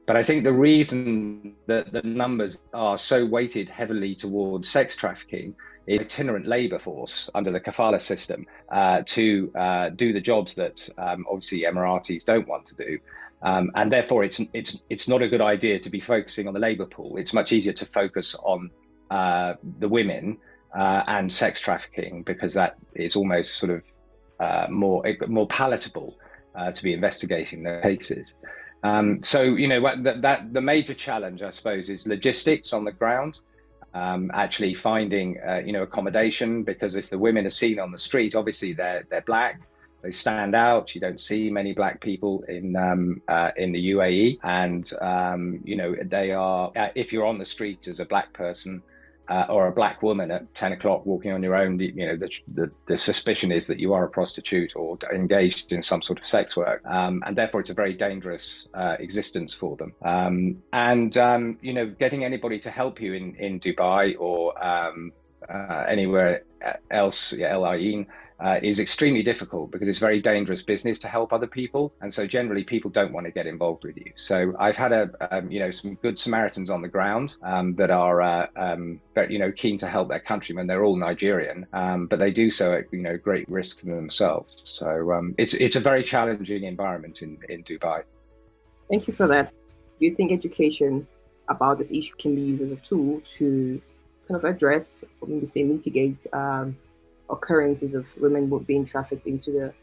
But 0.06 0.18
I 0.18 0.24
think 0.24 0.44
the 0.44 0.54
reason 0.54 1.56
that 1.68 1.94
the 1.94 2.02
numbers 2.02 2.60
are 2.74 2.98
so 2.98 3.26
weighted 3.26 3.70
heavily 3.70 4.16
towards 4.16 4.70
sex 4.70 4.96
trafficking 4.96 5.56
is 5.88 6.02
itinerant 6.02 6.46
labor 6.46 6.80
force 6.80 7.30
under 7.34 7.52
the 7.52 7.60
kafala 7.60 8.00
system 8.00 8.46
uh, 8.72 9.04
to 9.06 9.52
uh, 9.56 9.90
do 9.90 10.14
the 10.14 10.22
jobs 10.22 10.56
that 10.56 10.90
um, 10.98 11.26
obviously 11.30 11.62
Emiratis 11.62 12.26
don't 12.26 12.48
want 12.48 12.66
to 12.68 12.76
do. 12.76 13.00
Um, 13.42 13.72
and 13.76 13.92
therefore, 13.92 14.24
it's, 14.24 14.42
it's, 14.54 14.82
it's 14.90 15.08
not 15.08 15.22
a 15.22 15.28
good 15.28 15.42
idea 15.42 15.80
to 15.80 15.90
be 15.90 16.00
focusing 16.00 16.48
on 16.48 16.54
the 16.54 16.60
labor 16.60 16.86
pool. 16.86 17.18
It's 17.18 17.34
much 17.34 17.52
easier 17.52 17.74
to 17.74 17.86
focus 17.86 18.36
on 18.36 18.72
uh, 19.12 19.56
the 19.80 19.88
women 19.88 20.38
uh, 20.78 21.04
and 21.08 21.32
sex 21.32 21.60
trafficking 21.60 22.24
because 22.24 22.54
that 22.54 22.78
is 22.96 23.16
almost 23.16 23.56
sort 23.56 23.72
of 23.72 23.82
uh, 24.40 24.68
more, 24.70 25.04
more 25.28 25.48
palatable 25.48 26.18
uh, 26.56 26.72
to 26.72 26.84
be 26.84 26.94
investigating 26.94 27.64
the 27.64 27.80
cases. 27.84 28.34
Um, 28.84 29.24
so 29.24 29.42
you 29.42 29.68
know 29.68 29.82
that, 30.04 30.22
that, 30.22 30.54
the 30.54 30.62
major 30.62 30.94
challenge, 30.94 31.42
I 31.42 31.52
suppose, 31.52 31.90
is 31.90 32.06
logistics 32.06 32.74
on 32.74 32.84
the 32.84 32.92
ground. 32.92 33.40
Um, 33.96 34.32
actually 34.34 34.74
finding 34.74 35.40
uh, 35.48 35.62
you 35.64 35.72
know 35.72 35.84
accommodation 35.84 36.64
because 36.64 36.96
if 36.96 37.10
the 37.10 37.18
women 37.18 37.46
are 37.46 37.52
seen 37.52 37.80
on 37.80 37.92
the 37.92 37.98
street, 37.98 38.36
obviously 38.36 38.74
they're 38.74 39.04
they're 39.10 39.22
black, 39.22 39.62
they 40.02 40.12
stand 40.12 40.54
out. 40.54 40.94
You 40.94 41.02
don't 41.02 41.20
see 41.20 41.50
many 41.50 41.74
black 41.74 42.02
people 42.02 42.44
in 42.50 42.76
um, 42.76 43.22
uh, 43.28 43.52
in 43.56 43.72
the 43.72 43.92
UAE, 43.92 44.40
and 44.44 44.92
um, 45.02 45.62
you 45.64 45.78
know 45.78 45.96
they 46.04 46.32
are. 46.32 46.72
Uh, 46.76 46.90
if 46.96 47.14
you're 47.14 47.26
on 47.26 47.38
the 47.38 47.46
street 47.46 47.88
as 47.88 48.02
a 48.02 48.06
black 48.06 48.34
person, 48.34 48.84
uh, 49.30 49.46
or 49.50 49.68
a 49.68 49.72
black 49.72 50.02
woman 50.02 50.32
at 50.32 50.54
10 50.54 50.74
o'clock 50.74 51.06
walking 51.06 51.32
on 51.32 51.42
your 51.42 51.56
own, 51.56 51.80
you 51.80 52.06
know, 52.06 52.18
the, 52.18 52.30
the, 52.54 52.72
the, 52.88 52.98
suspicion 52.98 53.52
is 53.52 53.68
that 53.68 53.80
you 53.80 53.94
are 53.94 54.04
a 54.04 54.10
prostitute 54.10 54.76
or 54.76 54.98
engaged 55.14 55.72
in 55.72 55.82
some 55.82 56.02
sort 56.02 56.20
of 56.20 56.26
sex 56.26 56.58
work. 56.58 56.86
Um, 56.86 57.24
and 57.26 57.36
therefore, 57.36 57.62
it's 57.62 57.70
a 57.70 57.74
very 57.74 57.94
dangerous 57.94 58.68
uh, 58.74 58.98
existence 59.00 59.54
for 59.54 59.78
them. 59.78 59.94
Um, 60.02 60.64
and, 60.74 61.16
um, 61.18 61.58
you 61.62 61.74
know, 61.74 61.88
getting 61.88 62.26
anybody 62.26 62.60
to 62.60 62.70
help 62.70 63.02
you 63.02 63.14
in, 63.14 63.36
in 63.36 63.60
Dubai 63.60 64.16
or 64.20 64.62
um, 64.64 65.14
uh, 65.48 65.86
anywhere 65.88 66.44
else, 66.92 67.34
yeah, 67.34 67.54
Al 67.54 67.74
Ain, 67.74 68.08
uh, 68.40 68.60
is 68.62 68.80
extremely 68.80 69.24
difficult 69.24 69.72
because 69.72 69.88
it's 69.88 70.00
very 70.00 70.22
dangerous 70.22 70.64
business 70.64 71.00
to 71.00 71.08
help 71.08 71.34
other 71.34 71.48
people, 71.48 71.94
and 72.02 72.14
so 72.14 72.26
generally 72.28 72.64
people 72.64 72.90
don't 72.92 73.14
want 73.14 73.26
to 73.26 73.32
get 73.32 73.48
involved 73.48 73.84
with 73.84 73.98
you. 73.98 74.12
So 74.16 74.54
I've 74.60 74.78
had 74.78 74.92
a 74.92 75.36
um, 75.36 75.52
you 75.52 75.60
know 75.60 75.72
some 75.72 75.96
good 75.96 76.20
Samaritans 76.20 76.70
on 76.70 76.82
the 76.82 76.88
ground 76.88 77.36
um, 77.44 77.76
that 77.76 77.92
are 77.92 78.22
uh, 78.22 78.48
um, 78.56 79.00
very, 79.16 79.34
you 79.34 79.40
know 79.40 79.52
keen 79.52 79.78
to 79.80 79.88
help 79.88 80.10
their 80.10 80.20
countrymen. 80.20 80.68
They're 80.68 80.84
all 80.84 80.98
Nigerian, 80.98 81.68
um, 81.74 82.08
but 82.08 82.20
they 82.20 82.32
do 82.32 82.50
so 82.50 82.74
at 82.74 82.86
you 82.92 83.02
know 83.02 83.18
great 83.18 83.48
risk 83.50 83.80
to 83.80 83.88
themselves. 83.88 84.62
So 84.70 85.12
um, 85.12 85.36
it's 85.38 85.54
it's 85.54 85.76
a 85.76 85.82
very 85.82 86.04
challenging 86.04 86.64
environment 86.64 87.22
in 87.22 87.38
in 87.50 87.64
Dubai. 87.64 88.04
Thank 88.90 89.08
you 89.08 89.14
for 89.14 89.28
that. 89.28 89.52
Do 90.00 90.06
you 90.06 90.16
think 90.16 90.32
education 90.32 91.08
about 91.48 91.78
this 91.78 91.92
issue 91.92 92.14
can 92.18 92.36
be 92.36 92.42
used 92.42 92.64
as 92.64 92.72
a 92.72 92.78
tool 92.78 93.22
to 93.38 93.82
kind 94.28 94.38
of 94.38 94.44
address 94.44 95.04
or 95.22 95.28
maybe 95.28 95.46
say 95.46 95.64
mitigate 95.64 96.26
um, 96.34 96.78
occurrences 97.30 97.96
of 97.96 98.16
women 98.18 98.50
being 98.66 98.86
trafficked 98.86 99.28
into 99.28 99.52
the 99.52 99.74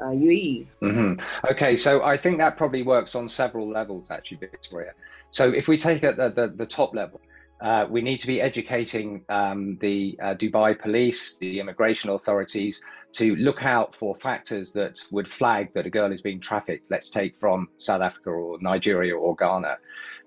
uh, 0.00 0.10
UAE. 0.10 0.66
Mm-hmm. 0.82 1.46
Okay, 1.52 1.76
so 1.76 2.02
I 2.02 2.16
think 2.16 2.38
that 2.38 2.56
probably 2.56 2.82
works 2.82 3.14
on 3.14 3.28
several 3.28 3.68
levels, 3.68 4.10
actually, 4.10 4.38
Victoria. 4.38 4.92
So 5.30 5.50
if 5.50 5.68
we 5.68 5.76
take 5.76 6.02
at 6.04 6.16
the, 6.16 6.30
the, 6.30 6.48
the 6.48 6.66
top 6.66 6.94
level, 6.94 7.20
uh, 7.60 7.86
we 7.90 8.00
need 8.00 8.18
to 8.18 8.26
be 8.26 8.40
educating 8.40 9.22
um, 9.28 9.76
the 9.80 10.18
uh, 10.20 10.34
Dubai 10.34 10.78
police, 10.78 11.36
the 11.36 11.60
immigration 11.60 12.10
authorities, 12.10 12.82
to 13.12 13.36
look 13.36 13.64
out 13.64 13.94
for 13.94 14.14
factors 14.14 14.72
that 14.72 15.00
would 15.10 15.28
flag 15.28 15.74
that 15.74 15.84
a 15.84 15.90
girl 15.90 16.10
is 16.12 16.22
being 16.22 16.40
trafficked. 16.40 16.90
Let's 16.90 17.10
take 17.10 17.38
from 17.38 17.68
South 17.78 18.02
Africa 18.02 18.30
or 18.30 18.58
Nigeria 18.60 19.14
or 19.16 19.36
Ghana, 19.36 19.78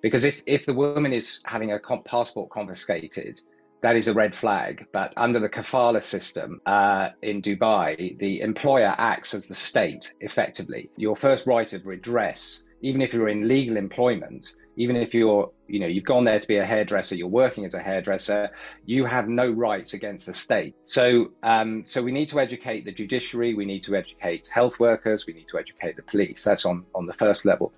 because 0.01 0.25
if 0.25 0.43
if 0.45 0.65
the 0.65 0.73
woman 0.73 1.13
is 1.13 1.41
having 1.45 1.71
a 1.71 1.79
passport 1.79 2.49
confiscated, 2.49 3.41
that 3.83 3.97
is 3.97 4.07
a 4.07 4.13
red 4.13 4.35
flag. 4.35 4.87
But 4.91 5.13
under 5.17 5.39
the 5.39 5.49
kafala 5.49 6.01
system 6.01 6.61
uh, 6.65 7.09
in 7.21 7.41
Dubai, 7.41 8.17
the 8.17 8.41
employer 8.41 8.95
acts 8.97 9.33
as 9.33 9.47
the 9.47 9.55
state 9.55 10.13
effectively. 10.21 10.89
Your 10.95 11.17
first 11.17 11.45
right 11.45 11.71
of 11.73 11.85
redress, 11.85 12.63
even 12.81 13.01
if 13.01 13.13
you're 13.13 13.27
in 13.27 13.47
legal 13.47 13.75
employment, 13.75 14.55
even 14.75 14.95
if 14.95 15.13
you're 15.13 15.51
you 15.67 15.79
know 15.79 15.87
you've 15.87 16.03
gone 16.03 16.23
there 16.23 16.39
to 16.39 16.47
be 16.47 16.57
a 16.57 16.65
hairdresser 16.65 17.15
you're 17.15 17.27
working 17.27 17.65
as 17.65 17.73
a 17.73 17.79
hairdresser 17.79 18.49
you 18.85 19.05
have 19.05 19.27
no 19.27 19.49
rights 19.49 19.93
against 19.93 20.25
the 20.25 20.33
state 20.33 20.75
so 20.85 21.31
um, 21.43 21.85
so 21.85 22.01
we 22.01 22.11
need 22.11 22.29
to 22.29 22.39
educate 22.39 22.85
the 22.85 22.91
judiciary 22.91 23.53
we 23.53 23.65
need 23.65 23.83
to 23.83 23.95
educate 23.95 24.47
health 24.47 24.79
workers 24.79 25.25
we 25.25 25.33
need 25.33 25.47
to 25.47 25.57
educate 25.57 25.95
the 25.95 26.03
police 26.03 26.43
that's 26.43 26.65
on 26.65 26.85
on 26.93 27.05
the 27.05 27.13
first 27.13 27.45
level 27.45 27.71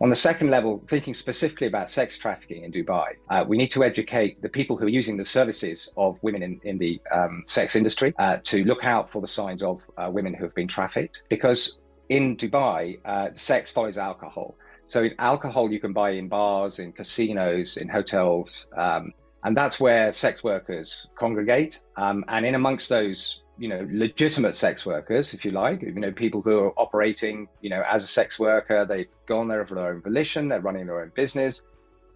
on 0.00 0.08
the 0.08 0.16
second 0.16 0.50
level 0.50 0.82
thinking 0.88 1.14
specifically 1.14 1.66
about 1.66 1.90
sex 1.90 2.18
trafficking 2.18 2.64
in 2.64 2.72
dubai 2.72 3.08
uh, 3.30 3.44
we 3.46 3.56
need 3.56 3.70
to 3.70 3.84
educate 3.84 4.40
the 4.42 4.48
people 4.48 4.76
who 4.76 4.86
are 4.86 4.96
using 5.00 5.16
the 5.16 5.24
services 5.24 5.92
of 5.96 6.18
women 6.22 6.42
in, 6.42 6.60
in 6.64 6.78
the 6.78 7.00
um, 7.12 7.42
sex 7.46 7.76
industry 7.76 8.14
uh, 8.18 8.38
to 8.42 8.64
look 8.64 8.84
out 8.84 9.10
for 9.10 9.20
the 9.20 9.26
signs 9.26 9.62
of 9.62 9.82
uh, 9.96 10.08
women 10.10 10.32
who 10.34 10.44
have 10.44 10.54
been 10.54 10.68
trafficked 10.68 11.24
because 11.28 11.78
in 12.08 12.36
dubai 12.36 12.98
uh, 13.04 13.28
sex 13.34 13.70
follows 13.70 13.98
alcohol 13.98 14.56
so 14.84 15.04
in 15.04 15.14
alcohol 15.20 15.70
you 15.70 15.78
can 15.78 15.92
buy 15.92 16.10
in 16.10 16.26
bars, 16.26 16.80
in 16.80 16.92
casinos, 16.92 17.76
in 17.76 17.88
hotels, 17.88 18.66
um, 18.76 19.12
and 19.44 19.56
that's 19.56 19.80
where 19.80 20.12
sex 20.12 20.42
workers 20.44 21.06
congregate. 21.16 21.80
Um, 21.96 22.24
and 22.28 22.44
in 22.44 22.54
amongst 22.54 22.88
those, 22.88 23.42
you 23.60 23.68
know, 23.68 23.86
legitimate 23.92 24.54
sex 24.54 24.86
workers, 24.86 25.34
if 25.34 25.44
you 25.44 25.50
like, 25.50 25.82
you 25.82 25.92
know, 25.92 26.10
people 26.10 26.40
who 26.40 26.58
are 26.60 26.72
operating, 26.78 27.46
you 27.60 27.68
know, 27.68 27.82
as 27.86 28.02
a 28.02 28.06
sex 28.06 28.38
worker, 28.38 28.86
they've 28.86 29.10
gone 29.26 29.48
there 29.48 29.66
for 29.66 29.74
their 29.74 29.92
own 29.92 30.00
volition, 30.00 30.48
they're 30.48 30.62
running 30.62 30.86
their 30.86 31.02
own 31.02 31.12
business. 31.14 31.62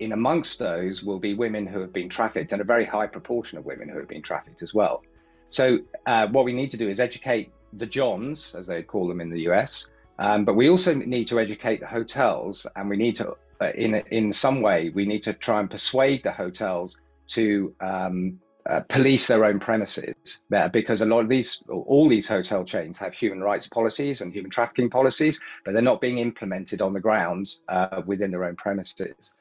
In 0.01 0.13
amongst 0.13 0.59
those 0.59 1.03
will 1.03 1.19
be 1.19 1.35
women 1.35 1.67
who 1.67 1.81
have 1.81 1.93
been 1.93 2.09
trafficked, 2.09 2.53
and 2.53 2.63
a 2.63 2.65
very 2.65 2.87
high 2.87 3.07
proportion 3.07 3.59
of 3.59 3.67
women 3.67 3.91
who 3.91 3.99
have 3.99 4.09
been 4.09 4.23
trafficked 4.23 4.63
as 4.63 4.73
well. 4.73 5.03
So, 5.51 5.81
uh, 6.07 6.29
what 6.29 6.47
we 6.47 6.55
need 6.55 6.71
to 6.71 6.79
do 6.79 6.89
is 6.89 6.99
educate 6.99 7.53
the 7.75 7.87
Johns, 7.87 8.55
as 8.55 8.67
they 8.67 8.83
call 8.83 9.07
them 9.07 9.21
in 9.21 9.29
the 9.29 9.43
US, 9.51 9.91
um, 10.19 10.47
but 10.47 10.55
we 10.55 10.71
also 10.71 10.95
need 10.95 11.29
to 11.29 11.39
educate 11.39 11.81
the 11.81 11.87
hotels, 11.87 12.67
and 12.75 12.89
we 12.89 12.97
need 12.97 13.17
to, 13.17 13.37
uh, 13.61 13.73
in 13.75 13.97
in 14.11 14.33
some 14.33 14.63
way, 14.63 14.89
we 14.95 15.05
need 15.05 15.23
to 15.25 15.35
try 15.35 15.61
and 15.61 15.71
persuade 15.71 16.23
the 16.23 16.33
hotels 16.33 16.99
to 17.27 17.75
um, 17.81 18.41
uh, 18.69 18.81
police 18.89 19.27
their 19.27 19.45
own 19.45 19.59
premises 19.59 20.41
there, 20.49 20.69
because 20.69 21.03
a 21.03 21.07
lot 21.07 21.21
of 21.21 21.29
these, 21.29 21.63
all 21.69 22.09
these 22.09 22.27
hotel 22.27 22.65
chains 22.65 22.99
have 22.99 23.13
human 23.13 23.43
rights 23.43 23.67
policies 23.67 24.21
and 24.21 24.33
human 24.33 24.51
trafficking 24.51 24.89
policies, 24.89 25.41
but 25.65 25.73
they're 25.73 25.83
not 25.83 26.01
being 26.01 26.19
implemented 26.19 26.81
on 26.81 26.93
the 26.93 27.01
ground 27.01 27.55
uh, 27.69 28.01
within 28.07 28.31
their 28.31 28.45
own 28.45 28.57
premises. 28.57 29.35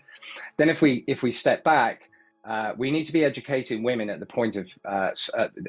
Then, 0.57 0.69
if 0.69 0.81
we 0.81 1.03
if 1.07 1.23
we 1.23 1.31
step 1.31 1.63
back, 1.63 2.09
uh, 2.45 2.73
we 2.77 2.91
need 2.91 3.05
to 3.05 3.13
be 3.13 3.23
educating 3.23 3.83
women 3.83 4.09
at 4.09 4.19
the 4.19 4.25
point 4.25 4.55
of 4.57 4.69
uh, 4.83 5.11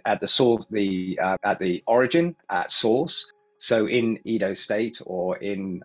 at, 0.04 0.20
the 0.20 0.28
source, 0.28 0.64
the 0.70 1.18
uh, 1.22 1.36
at 1.44 1.58
the 1.58 1.82
origin, 1.86 2.34
at 2.50 2.72
source, 2.72 3.30
so 3.58 3.86
in 3.86 4.18
Edo 4.24 4.54
State 4.54 5.00
or 5.06 5.36
in 5.38 5.82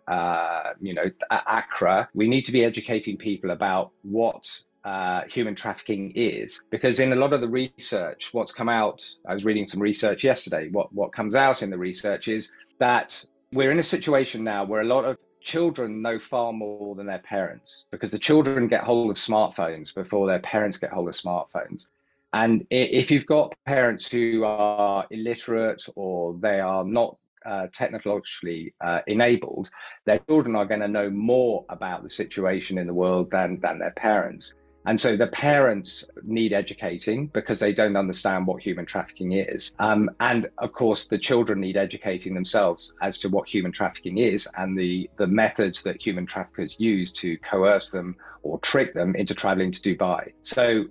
you 0.82 0.94
know 0.94 1.06
Accra, 1.30 2.10
we 2.14 2.28
need 2.28 2.46
to 2.46 2.52
be 2.52 2.66
educating 2.66 3.18
people 3.18 3.52
about 3.52 3.92
what 4.02 4.62
uh, 4.84 5.24
human 5.30 5.56
trafficking 5.56 6.12
is, 6.16 6.64
because 6.70 7.00
in 7.00 7.12
a 7.12 7.16
lot 7.16 7.34
of 7.34 7.42
the 7.42 7.50
research, 7.50 8.30
what's 8.32 8.52
come 8.52 8.70
out, 8.70 9.06
I 9.28 9.34
was 9.34 9.46
reading 9.46 9.68
some 9.68 9.82
research 9.82 10.24
yesterday. 10.24 10.70
What 10.70 10.94
what 10.94 11.12
comes 11.12 11.36
out 11.36 11.64
in 11.64 11.70
the 11.70 11.78
research 11.78 12.28
is 12.28 12.52
that 12.80 13.24
we're 13.52 13.72
in 13.72 13.80
a 13.80 13.84
situation 13.84 14.44
now 14.44 14.64
where 14.64 14.82
a 14.82 14.86
lot 14.86 15.06
of 15.06 15.18
children 15.42 16.02
know 16.02 16.20
far 16.20 16.54
more 16.54 16.96
than 16.96 17.08
their 17.08 17.20
parents 17.20 17.88
because 17.92 18.12
the 18.12 18.20
children 18.20 18.68
get 18.68 18.84
hold 18.84 19.10
of 19.10 19.18
smartphones 19.18 19.94
before 19.94 20.28
their 20.28 20.40
parents 20.40 20.78
get 20.78 20.92
hold 20.92 21.08
of 21.08 21.16
smartphones. 21.16 21.88
And 22.34 22.66
if 22.70 23.10
you've 23.10 23.26
got 23.26 23.56
parents 23.66 24.08
who 24.08 24.44
are 24.44 25.06
illiterate 25.10 25.84
or 25.96 26.38
they 26.40 26.60
are 26.60 26.84
not 26.84 27.18
uh, 27.46 27.68
technologically 27.74 28.74
uh, 28.82 29.02
enabled, 29.08 29.70
their 30.06 30.20
children 30.20 30.56
are 30.56 30.66
going 30.66 30.82
to 30.82 30.88
know 30.88 31.10
more 31.10 31.66
about 31.70 32.04
the 32.04 32.10
situation 32.10 32.78
in 32.78 32.86
the 32.86 32.94
world 32.94 33.32
than, 33.32 33.60
than 33.62 33.80
their 33.80 33.92
parents. 33.92 34.54
And 34.90 35.00
so 35.00 35.16
the 35.16 35.28
parents 35.28 36.04
need 36.24 36.52
educating 36.52 37.28
because 37.28 37.60
they 37.60 37.74
don't 37.74 37.96
understand 37.96 38.48
what 38.48 38.60
human 38.60 38.88
trafficking 38.88 39.34
is. 39.34 39.76
Um, 39.78 40.10
and 40.20 40.50
of 40.58 40.74
course, 40.74 41.06
the 41.06 41.20
children 41.20 41.60
need 41.60 41.78
educating 41.78 42.34
themselves 42.34 42.96
as 43.00 43.20
to 43.20 43.30
what 43.30 43.48
human 43.48 43.72
trafficking 43.72 44.18
is 44.18 44.48
and 44.58 44.76
the, 44.76 45.08
the 45.18 45.28
methods 45.28 45.84
that 45.84 46.02
human 46.02 46.26
traffickers 46.26 46.80
use 46.80 47.12
to 47.22 47.38
coerce 47.38 47.92
them 47.92 48.16
or 48.42 48.58
trick 48.62 48.96
them 48.96 49.16
into 49.16 49.36
traveling 49.36 49.72
to 49.74 49.80
Dubai. 49.80 50.34
So, 50.42 50.86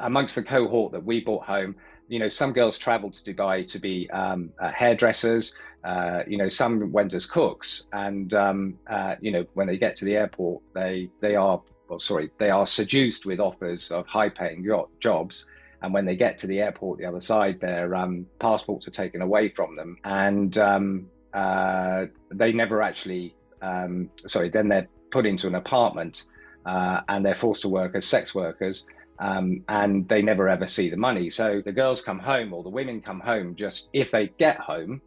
amongst 0.00 0.34
the 0.34 0.42
cohort 0.42 0.90
that 0.90 1.04
we 1.04 1.20
brought 1.20 1.44
home, 1.44 1.76
you 2.08 2.18
know, 2.18 2.28
some 2.28 2.52
girls 2.52 2.78
traveled 2.78 3.14
to 3.14 3.32
Dubai 3.32 3.64
to 3.68 3.78
be 3.78 4.10
um, 4.10 4.50
uh, 4.60 4.72
hairdressers. 4.72 5.54
Uh, 5.84 6.24
you 6.26 6.36
know, 6.36 6.48
some 6.48 6.90
went 6.90 7.14
as 7.14 7.26
cooks, 7.26 7.86
and 7.92 8.34
um, 8.34 8.78
uh, 8.88 9.14
you 9.20 9.30
know, 9.30 9.44
when 9.54 9.68
they 9.68 9.78
get 9.78 9.96
to 9.98 10.04
the 10.04 10.16
airport, 10.16 10.62
they 10.74 11.10
they 11.20 11.36
are 11.36 11.62
well, 11.94 12.00
sorry, 12.00 12.30
they 12.38 12.50
are 12.50 12.66
seduced 12.66 13.24
with 13.24 13.38
offers 13.38 13.92
of 13.92 14.06
high-paying 14.08 14.66
jobs. 14.98 15.46
And 15.80 15.94
when 15.94 16.06
they 16.06 16.16
get 16.16 16.40
to 16.40 16.46
the 16.48 16.60
airport, 16.60 16.98
the 16.98 17.04
other 17.04 17.20
side, 17.20 17.60
their 17.60 17.94
um, 17.94 18.26
passports 18.40 18.88
are 18.88 18.90
taken 18.90 19.22
away 19.22 19.50
from 19.50 19.74
them, 19.76 19.98
and 20.02 20.56
um, 20.58 21.08
uh, 21.32 22.06
they 22.30 22.52
never 22.52 22.82
actually. 22.82 23.34
Um, 23.62 24.10
sorry, 24.26 24.48
then 24.48 24.68
they're 24.68 24.88
put 25.10 25.24
into 25.24 25.46
an 25.46 25.54
apartment, 25.54 26.24
uh, 26.66 27.02
and 27.08 27.24
they're 27.24 27.34
forced 27.34 27.62
to 27.62 27.68
work 27.68 27.94
as 27.94 28.06
sex 28.06 28.34
workers 28.34 28.86
um, 29.18 29.62
and 29.68 30.08
they 30.08 30.22
never 30.22 30.48
ever 30.48 30.66
see 30.66 30.90
the 30.90 30.96
money. 30.96 31.30
So 31.30 31.62
the 31.64 31.72
girls 31.72 32.02
come 32.02 32.18
home 32.18 32.52
or 32.52 32.62
the 32.62 32.70
women 32.70 33.00
come 33.00 33.20
home 33.20 33.54
just 33.54 33.88
if 33.92 34.10
they 34.10 34.28
get 34.28 34.58
home, 34.58 35.00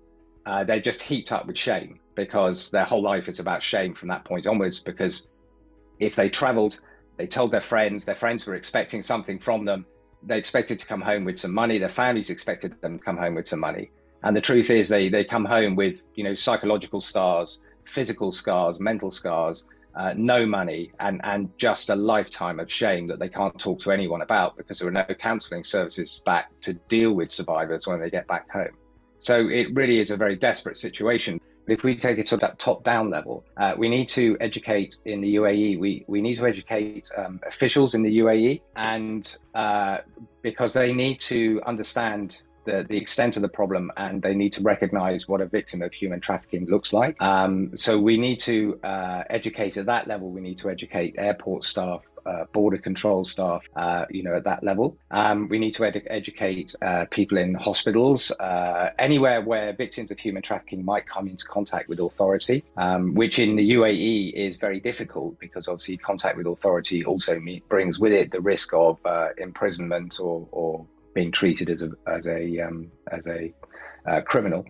uh, 0.46 0.64
they're 0.64 0.80
just 0.80 1.02
heaped 1.02 1.32
up 1.32 1.46
with 1.46 1.58
shame 1.58 2.00
because 2.16 2.72
their 2.72 2.86
whole 2.86 3.04
life 3.04 3.28
is 3.28 3.40
about 3.40 3.62
shame 3.62 3.94
from 3.94 4.08
that 4.08 4.24
point 4.24 4.48
onwards. 4.48 4.80
Because 4.80 5.28
if 6.00 6.16
they 6.16 6.30
traveled, 6.30 6.80
they 7.18 7.28
told 7.28 7.52
their 7.52 7.62
friends, 7.62 8.06
their 8.06 8.16
friends 8.16 8.46
were 8.46 8.56
expecting 8.56 9.02
something 9.02 9.40
from 9.40 9.66
them. 9.66 9.86
They 10.24 10.38
expected 10.38 10.80
to 10.80 10.86
come 10.86 11.02
home 11.02 11.26
with 11.26 11.40
some 11.40 11.54
money. 11.54 11.78
Their 11.78 11.90
families 11.90 12.30
expected 12.30 12.80
them 12.82 13.00
to 13.00 13.04
come 13.04 13.18
home 13.18 13.36
with 13.36 13.48
some 13.48 13.60
money. 13.60 13.92
And 14.24 14.36
the 14.36 14.42
truth 14.42 14.70
is, 14.72 14.90
they 14.90 15.10
they 15.10 15.24
come 15.24 15.46
home 15.46 15.76
with 15.76 16.04
you 16.16 16.24
know 16.24 16.34
psychological 16.34 17.02
scars, 17.02 17.62
physical 17.86 18.32
scars, 18.32 18.80
mental 18.80 19.12
scars, 19.12 19.66
uh, 19.98 20.14
no 20.16 20.46
money 20.46 20.92
and, 21.00 21.20
and 21.24 21.50
just 21.58 21.90
a 21.90 21.96
lifetime 21.96 22.60
of 22.60 22.72
shame 22.72 23.08
that 23.08 23.18
they 23.18 23.28
can't 23.28 23.58
talk 23.60 23.80
to 23.80 23.92
anyone 23.92 24.22
about 24.22 24.56
because 24.56 24.78
there 24.78 24.88
are 24.88 24.92
no 24.92 25.04
counselling 25.20 25.64
services 25.64 26.22
back 26.24 26.52
to 26.62 26.74
deal 26.74 27.14
with 27.14 27.32
survivors 27.32 27.88
when 27.88 28.00
they 28.00 28.10
get 28.10 28.28
back 28.28 28.50
home. 28.52 28.78
So 29.18 29.48
it 29.48 29.74
really 29.74 30.00
is 30.00 30.12
a 30.12 30.18
very 30.18 30.36
desperate 30.36 30.78
situation. 30.78 31.42
If 31.68 31.84
we 31.84 31.98
take 31.98 32.18
it 32.18 32.28
to 32.28 32.38
that 32.38 32.60
top 32.60 32.84
down 32.84 33.10
level, 33.10 33.44
uh, 33.58 33.76
we 33.78 33.90
need 33.90 34.10
to 34.10 34.38
educate 34.40 34.98
in 35.06 35.22
the 35.22 35.36
UAE. 35.36 35.80
We, 35.80 36.06
we 36.08 36.22
need 36.22 36.38
to 36.38 36.48
educate 36.48 37.10
um, 37.16 37.40
officials 37.46 37.94
in 37.94 38.04
the 38.04 38.20
UAE, 38.20 38.62
and 38.76 39.38
uh, 39.54 39.98
because 40.42 40.74
they 40.74 40.94
need 40.94 41.20
to 41.22 41.62
understand 41.66 42.42
the, 42.68 42.86
the 42.88 42.98
extent 42.98 43.36
of 43.38 43.42
the 43.42 43.50
problem 43.50 43.92
and 43.98 44.22
they 44.22 44.36
need 44.36 44.54
to 44.54 44.62
recognize 44.62 45.28
what 45.28 45.42
a 45.42 45.46
victim 45.46 45.82
of 45.82 45.94
human 45.94 46.20
trafficking 46.20 46.66
looks 46.68 46.94
like. 46.94 47.20
Um, 47.22 47.76
so 47.76 47.98
we 47.98 48.18
need 48.18 48.40
to 48.42 48.80
uh, 48.84 49.24
educate 49.30 49.78
at 49.78 49.88
that 49.88 50.08
level. 50.08 50.30
We 50.30 50.42
need 50.42 50.60
to 50.60 50.70
educate 50.70 51.16
airport 51.18 51.64
staff, 51.64 52.02
uh, 52.26 52.44
border 52.52 52.78
control 52.78 53.24
staff, 53.24 53.64
uh, 53.76 54.06
you 54.10 54.22
know, 54.22 54.36
at 54.36 54.44
that 54.44 54.62
level. 54.64 54.98
Um, 55.10 55.48
we 55.48 55.60
need 55.60 55.74
to 55.76 55.86
ed- 55.86 56.08
educate 56.08 56.76
uh, 56.82 57.06
people 57.10 57.38
in 57.38 57.54
hospitals, 57.54 58.32
uh, 58.32 58.90
anywhere 59.00 59.42
where 59.42 59.74
victims 59.74 60.12
of 60.12 60.20
human 60.20 60.44
trafficking 60.44 60.84
might 60.84 61.08
come 61.08 61.28
into 61.28 61.46
contact 61.46 61.88
with 61.88 62.00
authority, 62.00 62.66
um, 62.76 63.16
which 63.16 63.40
in 63.40 63.56
the 63.56 63.72
UAE 63.72 64.34
is 64.34 64.58
very 64.58 64.82
difficult 64.82 65.40
because 65.40 65.70
obviously 65.70 65.96
contact 65.96 66.36
with 66.36 66.48
authority 66.48 67.06
also 67.06 67.40
brings 67.70 67.98
with 67.98 68.12
it 68.12 68.32
the 68.32 68.42
risk 68.42 68.74
of 68.74 69.00
uh, 69.06 69.30
imprisonment 69.38 70.20
or, 70.20 70.48
or 70.52 70.86
being 71.18 71.32
treated 71.32 71.68
as 71.76 71.82
a 71.82 71.90
as 72.18 72.28
a 72.28 72.42
um, 72.60 72.92
as 73.12 73.26
a 73.28 73.52
uh, 74.10 74.22
criminal. 74.22 74.64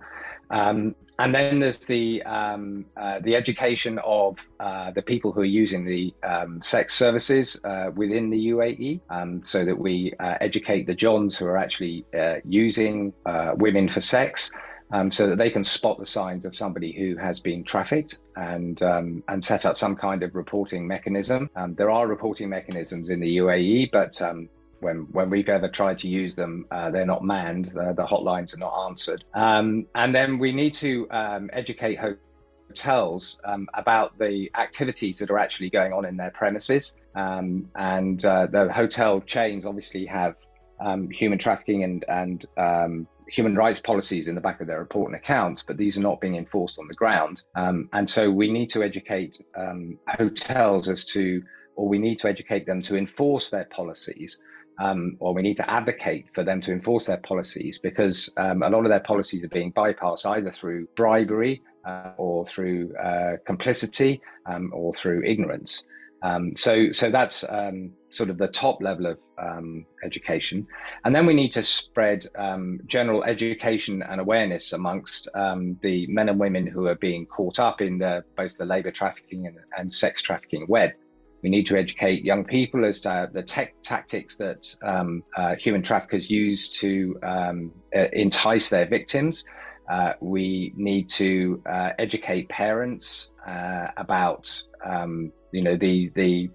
Um, 0.49 0.95
and 1.19 1.35
then 1.35 1.59
there's 1.59 1.79
the 1.79 2.23
um, 2.23 2.85
uh, 2.95 3.19
the 3.19 3.35
education 3.35 3.99
of 3.99 4.37
uh, 4.59 4.91
the 4.91 5.01
people 5.01 5.31
who 5.33 5.41
are 5.41 5.55
using 5.63 5.83
the 5.83 6.13
um, 6.23 6.61
sex 6.61 6.93
services 6.93 7.59
uh, 7.65 7.89
within 8.01 8.29
the 8.29 8.41
UAE, 8.53 9.01
um, 9.09 9.43
so 9.43 9.65
that 9.65 9.77
we 9.77 10.13
uh, 10.19 10.37
educate 10.39 10.87
the 10.87 10.95
Johns 10.95 11.37
who 11.37 11.45
are 11.47 11.57
actually 11.57 12.05
uh, 12.17 12.35
using 12.45 13.13
women 13.65 13.89
for 13.89 14.01
sex. 14.01 14.51
um, 14.97 15.11
so 15.11 15.23
that 15.27 15.37
they 15.37 15.51
can 15.55 15.65
spot 15.65 15.95
the 15.99 16.05
signs 16.17 16.45
of 16.45 16.55
somebody 16.55 16.91
who 16.99 17.09
has 17.27 17.41
been 17.41 17.61
trafficked 17.73 18.13
and 18.35 18.77
um, 18.93 19.07
and 19.31 19.39
set 19.43 19.65
up 19.65 19.75
some 19.77 19.95
kind 20.07 20.23
of 20.23 20.29
reporting 20.43 20.87
mechanism. 20.95 21.49
There 21.79 21.91
are 21.97 22.07
reporting 22.07 22.47
mechanisms 22.57 23.09
in 23.09 23.19
the 23.19 23.31
UAE, 23.41 23.91
but 23.91 24.13
when 24.79 25.07
when 25.11 25.29
we've 25.29 25.49
ever 25.49 25.67
tried 25.67 25.99
to 25.99 26.07
use 26.07 26.35
them, 26.35 26.65
uh, 26.71 26.91
they're 26.91 27.05
not 27.05 27.23
manned. 27.23 27.65
The, 27.65 27.93
the, 27.95 28.05
hotlines 28.05 28.55
are 28.55 28.59
not 28.59 28.87
answered. 28.87 29.23
Um, 29.33 29.87
and 29.95 30.13
then 30.13 30.37
we 30.37 30.51
need 30.51 30.73
to 30.75 31.09
um, 31.09 31.49
educate 31.53 31.99
hotels 31.99 33.39
um, 33.43 33.67
about 33.73 34.17
the 34.17 34.51
activities 34.55 35.19
that 35.19 35.31
are 35.31 35.39
actually 35.39 35.69
going 35.69 35.93
on 35.93 36.05
in 36.05 36.17
their 36.17 36.31
premises. 36.31 36.95
Um, 37.15 37.69
and 37.75 38.23
uh, 38.23 38.47
the 38.47 38.71
hotel 38.71 39.21
chains 39.21 39.65
obviously 39.65 40.05
have 40.05 40.35
um, 40.79 41.09
human 41.09 41.39
trafficking 41.39 41.83
and 41.83 42.05
and 42.07 42.45
um, 42.57 43.07
human 43.27 43.55
rights 43.55 43.79
policies 43.79 44.27
in 44.27 44.35
the 44.35 44.41
back 44.41 44.61
of 44.61 44.67
their 44.67 44.79
report 44.79 45.07
and 45.07 45.15
accounts, 45.15 45.63
but 45.63 45.75
these 45.75 45.97
are 45.97 46.01
not 46.01 46.21
being 46.21 46.35
enforced 46.35 46.79
on 46.79 46.87
the 46.87 46.93
ground. 46.93 47.43
And 47.55 48.09
so 48.09 48.31
we 48.31 48.49
need 48.49 48.69
to 48.69 48.83
educate 48.83 49.41
hotels 50.07 50.87
as 50.87 51.03
to, 51.07 51.43
or 51.75 51.89
we 51.89 51.97
need 51.97 52.19
to 52.19 52.29
educate 52.29 52.65
them 52.65 52.81
to 52.83 52.95
enforce 52.95 53.49
their 53.49 53.65
policies. 53.65 54.39
Um, 54.79 55.17
or 55.19 55.33
we 55.33 55.41
need 55.41 55.57
to 55.57 55.69
advocate 55.69 56.27
for 56.33 56.43
them 56.43 56.61
to 56.61 56.71
enforce 56.71 57.07
their 57.07 57.17
policies 57.17 57.79
because 57.79 58.31
um, 58.37 58.61
a 58.61 58.69
lot 58.69 58.85
of 58.85 58.89
their 58.89 58.99
policies 58.99 59.43
are 59.43 59.49
being 59.49 59.73
bypassed 59.73 60.25
either 60.27 60.51
through 60.51 60.87
bribery 60.95 61.63
uh, 61.87 62.11
or 62.17 62.45
through 62.45 62.93
uh, 62.97 63.37
complicity 63.45 64.21
um, 64.45 64.71
or 64.73 64.93
through 64.93 65.23
ignorance. 65.23 65.83
Um, 66.21 66.55
so, 66.55 66.91
so 66.91 67.09
that's 67.09 67.45
um, 67.47 67.91
sort 68.09 68.29
of 68.29 68.37
the 68.37 68.47
top 68.47 68.81
level 68.81 69.05
of 69.05 69.19
um, 69.37 69.85
education, 70.03 70.67
and 71.05 71.15
then 71.15 71.25
we 71.25 71.33
need 71.33 71.51
to 71.53 71.63
spread 71.63 72.25
general 72.87 73.23
education 73.23 74.01
and 74.01 74.19
awareness 74.19 74.73
amongst 74.73 75.29
the 75.33 76.07
men 76.09 76.27
and 76.27 76.39
women 76.39 76.67
who 76.67 76.87
are 76.87 76.95
being 76.95 77.25
caught 77.25 77.59
up 77.59 77.81
in 77.81 77.99
the, 77.99 78.23
both 78.35 78.57
the 78.57 78.65
labour 78.65 78.91
trafficking 78.91 79.47
and, 79.47 79.57
and, 79.77 79.93
sex 79.93 80.21
trafficking 80.21 80.65
web. 80.67 80.91
We 81.47 81.51
need 81.51 81.67
to 81.67 81.77
educate 81.77 82.25
young 82.25 82.43
people 82.43 82.83
as 82.83 82.99
to 83.01 83.29
the 83.31 83.41
tech 83.41 83.73
tactics 83.81 84.35
that 84.35 84.75
um, 84.81 85.23
uh, 85.37 85.55
human 85.55 85.81
traffickers 85.81 86.29
use 86.29 86.67
to 86.81 87.17
uh, 87.23 87.53
entice 88.11 88.69
their 88.69 88.85
victims. 88.85 89.45
Uh, 89.89 90.11
we 90.19 90.73
need 90.75 91.07
to 91.07 91.63
uh, 91.65 91.91
educate 91.99 92.49
parents 92.49 93.31
uh, 93.47 93.87
about 93.95 94.61
um, 94.85 95.31
you 95.53 95.63
know 95.63 95.77
the 95.77 96.09
the 96.15 96.49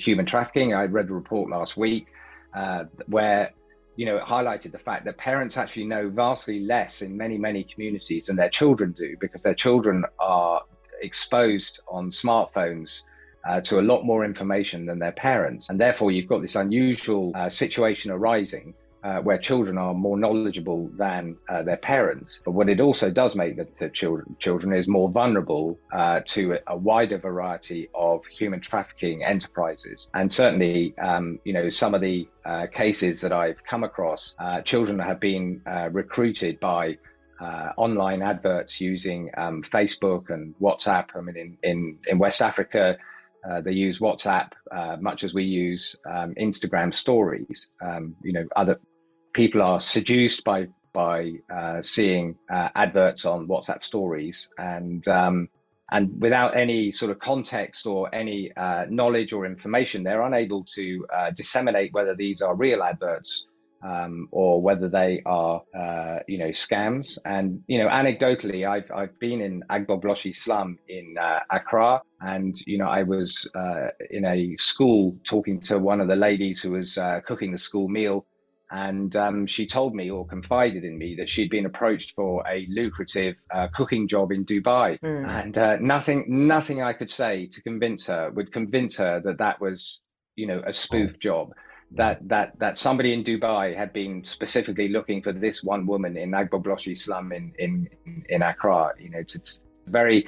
human 0.00 0.26
trafficking. 0.26 0.74
I 0.74 0.86
read 0.86 1.08
a 1.08 1.14
report 1.14 1.48
last 1.48 1.76
week 1.76 2.08
uh, 2.52 2.86
where 3.06 3.52
you 3.94 4.06
know 4.06 4.16
it 4.16 4.24
highlighted 4.24 4.72
the 4.72 4.80
fact 4.80 5.04
that 5.04 5.18
parents 5.18 5.56
actually 5.56 5.86
know 5.86 6.08
vastly 6.08 6.58
less 6.58 7.00
in 7.00 7.16
many 7.16 7.38
many 7.38 7.62
communities 7.62 8.26
than 8.26 8.34
their 8.34 8.50
children 8.50 8.90
do 8.90 9.14
because 9.20 9.44
their 9.44 9.54
children 9.54 10.04
are 10.18 10.62
exposed 11.00 11.78
on 11.86 12.10
smartphones 12.10 13.04
uh, 13.46 13.60
to 13.60 13.78
a 13.78 13.82
lot 13.82 14.04
more 14.04 14.24
information 14.24 14.86
than 14.86 14.98
their 14.98 15.12
parents 15.12 15.70
and 15.70 15.80
therefore 15.80 16.10
you've 16.10 16.28
got 16.28 16.42
this 16.42 16.56
unusual 16.56 17.32
uh, 17.34 17.48
situation 17.48 18.10
arising 18.10 18.74
uh, 19.06 19.20
where 19.20 19.38
children 19.38 19.78
are 19.78 19.94
more 19.94 20.18
knowledgeable 20.18 20.90
than 20.96 21.36
uh, 21.48 21.62
their 21.62 21.76
parents. 21.76 22.42
But 22.44 22.52
what 22.52 22.68
it 22.68 22.80
also 22.80 23.08
does 23.08 23.36
make 23.36 23.56
the, 23.56 23.68
the 23.78 23.88
children 23.88 24.34
children 24.40 24.74
is 24.74 24.88
more 24.88 25.08
vulnerable 25.08 25.78
uh, 25.92 26.22
to 26.34 26.58
a, 26.66 26.76
wider 26.76 27.18
variety 27.18 27.88
of 27.94 28.24
human 28.26 28.60
trafficking 28.60 29.22
enterprises. 29.22 30.10
And 30.12 30.32
certainly, 30.32 30.98
um, 30.98 31.38
you 31.44 31.52
know, 31.52 31.70
some 31.70 31.94
of 31.94 32.00
the 32.00 32.28
uh, 32.44 32.66
cases 32.66 33.20
that 33.20 33.32
I've 33.32 33.62
come 33.62 33.84
across, 33.84 34.34
uh, 34.40 34.62
children 34.62 34.98
have 34.98 35.20
been 35.20 35.62
uh, 35.66 35.88
recruited 35.92 36.58
by. 36.58 36.98
online 37.76 38.22
adverts 38.22 38.80
using 38.80 39.30
um, 39.36 39.62
Facebook 39.62 40.30
and 40.34 40.54
WhatsApp. 40.58 41.06
I 41.14 41.20
mean, 41.20 41.36
in, 41.36 41.50
in, 41.70 41.98
in 42.10 42.18
West 42.18 42.40
Africa, 42.40 42.96
uh, 43.48 43.60
they 43.60 43.72
use 43.72 43.98
WhatsApp 43.98 44.52
uh, 44.70 44.96
much 45.00 45.24
as 45.24 45.34
we 45.34 45.44
use 45.44 45.96
um, 46.10 46.34
Instagram 46.34 46.92
stories. 46.92 47.70
Um, 47.80 48.16
you 48.22 48.32
know, 48.32 48.44
other 48.56 48.78
people 49.32 49.62
are 49.62 49.80
seduced 49.80 50.44
by 50.44 50.68
by 50.92 51.32
uh, 51.54 51.82
seeing 51.82 52.36
uh, 52.50 52.70
adverts 52.74 53.26
on 53.26 53.46
WhatsApp 53.46 53.84
stories 53.84 54.48
and 54.58 55.06
um, 55.08 55.48
and 55.92 56.20
without 56.20 56.56
any 56.56 56.90
sort 56.90 57.12
of 57.12 57.18
context 57.20 57.86
or 57.86 58.12
any 58.12 58.50
uh, 58.56 58.86
knowledge 58.88 59.32
or 59.32 59.46
information, 59.46 60.02
they're 60.02 60.22
unable 60.22 60.64
to 60.64 61.06
disseminate 61.36 61.92
whether 61.92 62.16
these 62.16 62.42
are 62.42 62.56
real 62.56 62.82
adverts 62.82 63.46
um, 63.82 64.28
or 64.30 64.60
whether 64.60 64.88
they 64.88 65.22
are 65.26 65.62
uh, 65.76 66.18
you 66.28 66.38
know 66.38 66.48
scams. 66.48 67.18
And 67.24 67.62
you 67.66 67.78
know, 67.78 67.88
anecdotally, 67.88 68.68
I've 68.68 68.90
I've 68.90 69.18
been 69.18 69.40
in 69.40 69.62
Agbogbloshie 69.70 70.34
slum 70.34 70.78
in 70.88 71.16
uh, 71.18 71.40
Accra, 71.50 72.02
and 72.20 72.56
you 72.66 72.78
know, 72.78 72.88
I 72.88 73.02
was 73.02 73.50
in 74.10 74.24
a 74.24 74.56
school 74.58 75.16
talking 75.24 75.60
to 75.62 75.78
one 75.78 76.00
of 76.00 76.08
the 76.08 76.16
ladies 76.16 76.62
who 76.62 76.72
was 76.72 76.98
cooking 77.26 77.52
the 77.52 77.58
school 77.58 77.88
meal 77.88 78.26
and 78.70 79.14
um, 79.14 79.46
she 79.46 79.66
told 79.66 79.94
me 79.94 80.10
or 80.10 80.26
confided 80.26 80.84
in 80.84 80.98
me 80.98 81.14
that 81.16 81.28
she'd 81.28 81.50
been 81.50 81.66
approached 81.66 82.12
for 82.14 82.42
a 82.48 82.66
lucrative 82.68 83.36
uh, 83.54 83.68
cooking 83.72 84.08
job 84.08 84.32
in 84.32 84.44
Dubai, 84.44 84.98
mm. 85.00 85.28
and 85.28 85.56
uh, 85.56 85.76
nothing, 85.80 86.24
nothing 86.28 86.82
I 86.82 86.92
could 86.92 87.10
say 87.10 87.46
to 87.46 87.62
convince 87.62 88.06
her 88.06 88.30
would 88.30 88.52
convince 88.52 88.96
her 88.96 89.20
that 89.20 89.38
that 89.38 89.60
was, 89.60 90.02
you 90.34 90.46
know, 90.46 90.62
a 90.66 90.72
spoof 90.72 91.12
oh. 91.14 91.18
job. 91.18 91.52
That 91.92 92.28
that 92.28 92.58
that 92.58 92.76
somebody 92.76 93.12
in 93.12 93.22
Dubai 93.22 93.74
had 93.74 93.92
been 93.92 94.24
specifically 94.24 94.88
looking 94.88 95.22
for 95.22 95.32
this 95.32 95.62
one 95.62 95.86
woman 95.86 96.16
in 96.16 96.32
Agbogbloshie 96.32 96.98
slum 96.98 97.32
in 97.32 97.54
in 97.58 97.88
in 98.28 98.42
Accra. 98.42 98.92
You 98.98 99.10
know, 99.10 99.18
it's, 99.18 99.36
it's 99.36 99.62
very, 99.86 100.26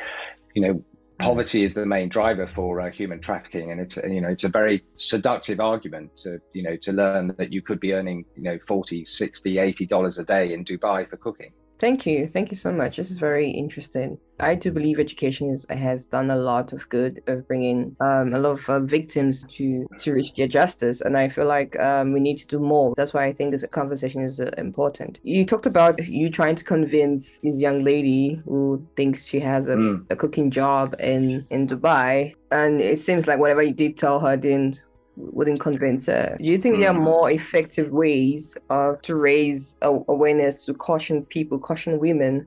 you 0.55 0.63
know, 0.63 0.85
poverty 1.19 1.65
is 1.65 1.75
the 1.75 1.85
main 1.85 2.09
driver 2.09 2.47
for 2.47 2.81
uh, 2.81 2.91
human 2.91 3.21
trafficking 3.21 3.73
and 3.73 3.81
it's 3.81 3.97
you 3.97 4.21
know 4.21 4.29
it's 4.29 4.45
a 4.45 4.49
very 4.49 4.85
seductive 4.97 5.59
argument 5.59 6.15
to 6.15 6.41
you 6.53 6.63
know 6.63 6.77
to 6.77 6.93
learn 6.93 7.35
that 7.39 7.53
you 7.53 7.61
could 7.61 7.81
be 7.81 7.93
earning 7.93 8.25
you 8.37 8.43
know 8.43 8.59
40 8.67 9.05
60 9.05 9.59
80 9.59 9.87
dollars 9.87 10.19
a 10.19 10.25
day 10.25 10.53
in 10.53 10.65
dubai 10.65 11.09
for 11.09 11.17
cooking 11.17 11.53
Thank 11.79 12.07
you. 12.07 12.27
Thank 12.27 12.51
you 12.51 12.57
so 12.57 12.73
much. 12.73 12.97
This 12.97 13.11
is 13.11 13.19
very 13.19 13.49
interesting. 13.49 14.19
I 14.41 14.55
do 14.55 14.71
believe 14.73 14.99
education 14.99 15.51
is, 15.51 15.67
has 15.71 16.07
done 16.07 16.31
a 16.31 16.37
lot 16.37 16.73
of 16.73 16.89
good 16.89 17.23
of 17.27 17.47
bringing 17.47 17.97
um, 18.01 18.35
a 18.35 18.39
lot 18.39 18.53
of 18.53 18.69
uh, 18.69 18.81
victims 18.81 19.45
to 19.51 19.87
to 19.99 20.13
reach 20.13 20.35
their 20.35 20.49
justice, 20.49 21.01
and 21.01 21.17
I 21.17 21.29
feel 21.29 21.47
like 21.47 21.79
um, 21.79 22.13
we 22.13 22.21
need 22.21 22.39
to 22.39 22.47
do 22.47 22.59
more. 22.59 22.95
That's 22.97 23.15
why 23.15 23.25
I 23.25 23.33
think 23.33 23.51
this 23.51 23.65
conversation 23.71 24.23
is 24.23 24.41
uh, 24.41 24.51
important. 24.59 25.21
You 25.23 25.45
talked 25.45 25.67
about 25.67 26.05
you 26.07 26.31
trying 26.31 26.57
to 26.57 26.65
convince 26.65 27.41
this 27.41 27.57
young 27.57 27.85
lady 27.85 28.41
who 28.45 28.85
thinks 28.97 29.27
she 29.27 29.41
has 29.41 29.69
a, 29.69 29.77
mm. 29.77 30.05
a 30.11 30.17
cooking 30.17 30.51
job 30.51 30.95
in 31.01 31.47
in 31.51 31.67
Dubai, 31.67 32.35
and 32.51 32.81
it 32.81 33.01
seems 33.01 33.27
like 33.27 33.39
whatever 33.39 33.63
you 33.63 33.73
did 33.73 33.97
tell 33.97 34.21
her 34.21 34.37
didn't 34.37 34.85
wouldn't 35.19 35.61
convince 35.61 36.07
her. 36.07 36.37
Do 36.39 36.53
you 36.53 36.59
think 36.59 36.77
mm. 36.77 36.81
there 36.81 36.91
are 36.91 36.95
hmm. 36.95 37.03
more 37.03 37.31
effective 37.31 37.91
ways 37.91 38.57
of 38.71 39.03
to 39.03 39.17
raise 39.17 39.77
awareness 39.83 40.65
to 40.67 40.75
caution 40.75 41.25
people, 41.25 41.59
caution 41.59 41.99
women 41.99 42.47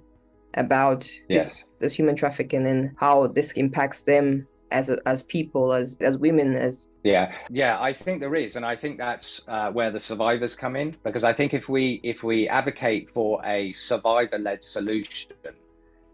about 0.55 1.09
yes. 1.29 1.47
this, 1.47 1.65
this 1.79 1.93
human 1.93 2.15
trafficking 2.15 2.67
and 2.67 2.95
how 2.97 3.27
this 3.27 3.51
impacts 3.53 4.03
them 4.03 4.47
as 4.71 4.89
as 5.05 5.23
people, 5.23 5.73
as 5.73 5.97
as 5.99 6.17
women, 6.17 6.55
as 6.55 6.87
yeah, 7.03 7.33
yeah. 7.49 7.79
I 7.81 7.91
think 7.91 8.21
there 8.21 8.35
is, 8.35 8.55
and 8.55 8.65
I 8.65 8.75
think 8.75 8.97
that's 8.97 9.41
uh, 9.47 9.69
where 9.71 9.91
the 9.91 9.99
survivors 9.99 10.55
come 10.55 10.77
in 10.77 10.95
because 11.03 11.25
I 11.25 11.33
think 11.33 11.53
if 11.53 11.67
we 11.67 11.99
if 12.03 12.23
we 12.23 12.47
advocate 12.47 13.09
for 13.13 13.41
a 13.45 13.73
survivor 13.73 14.37
led 14.37 14.63
solution 14.63 15.31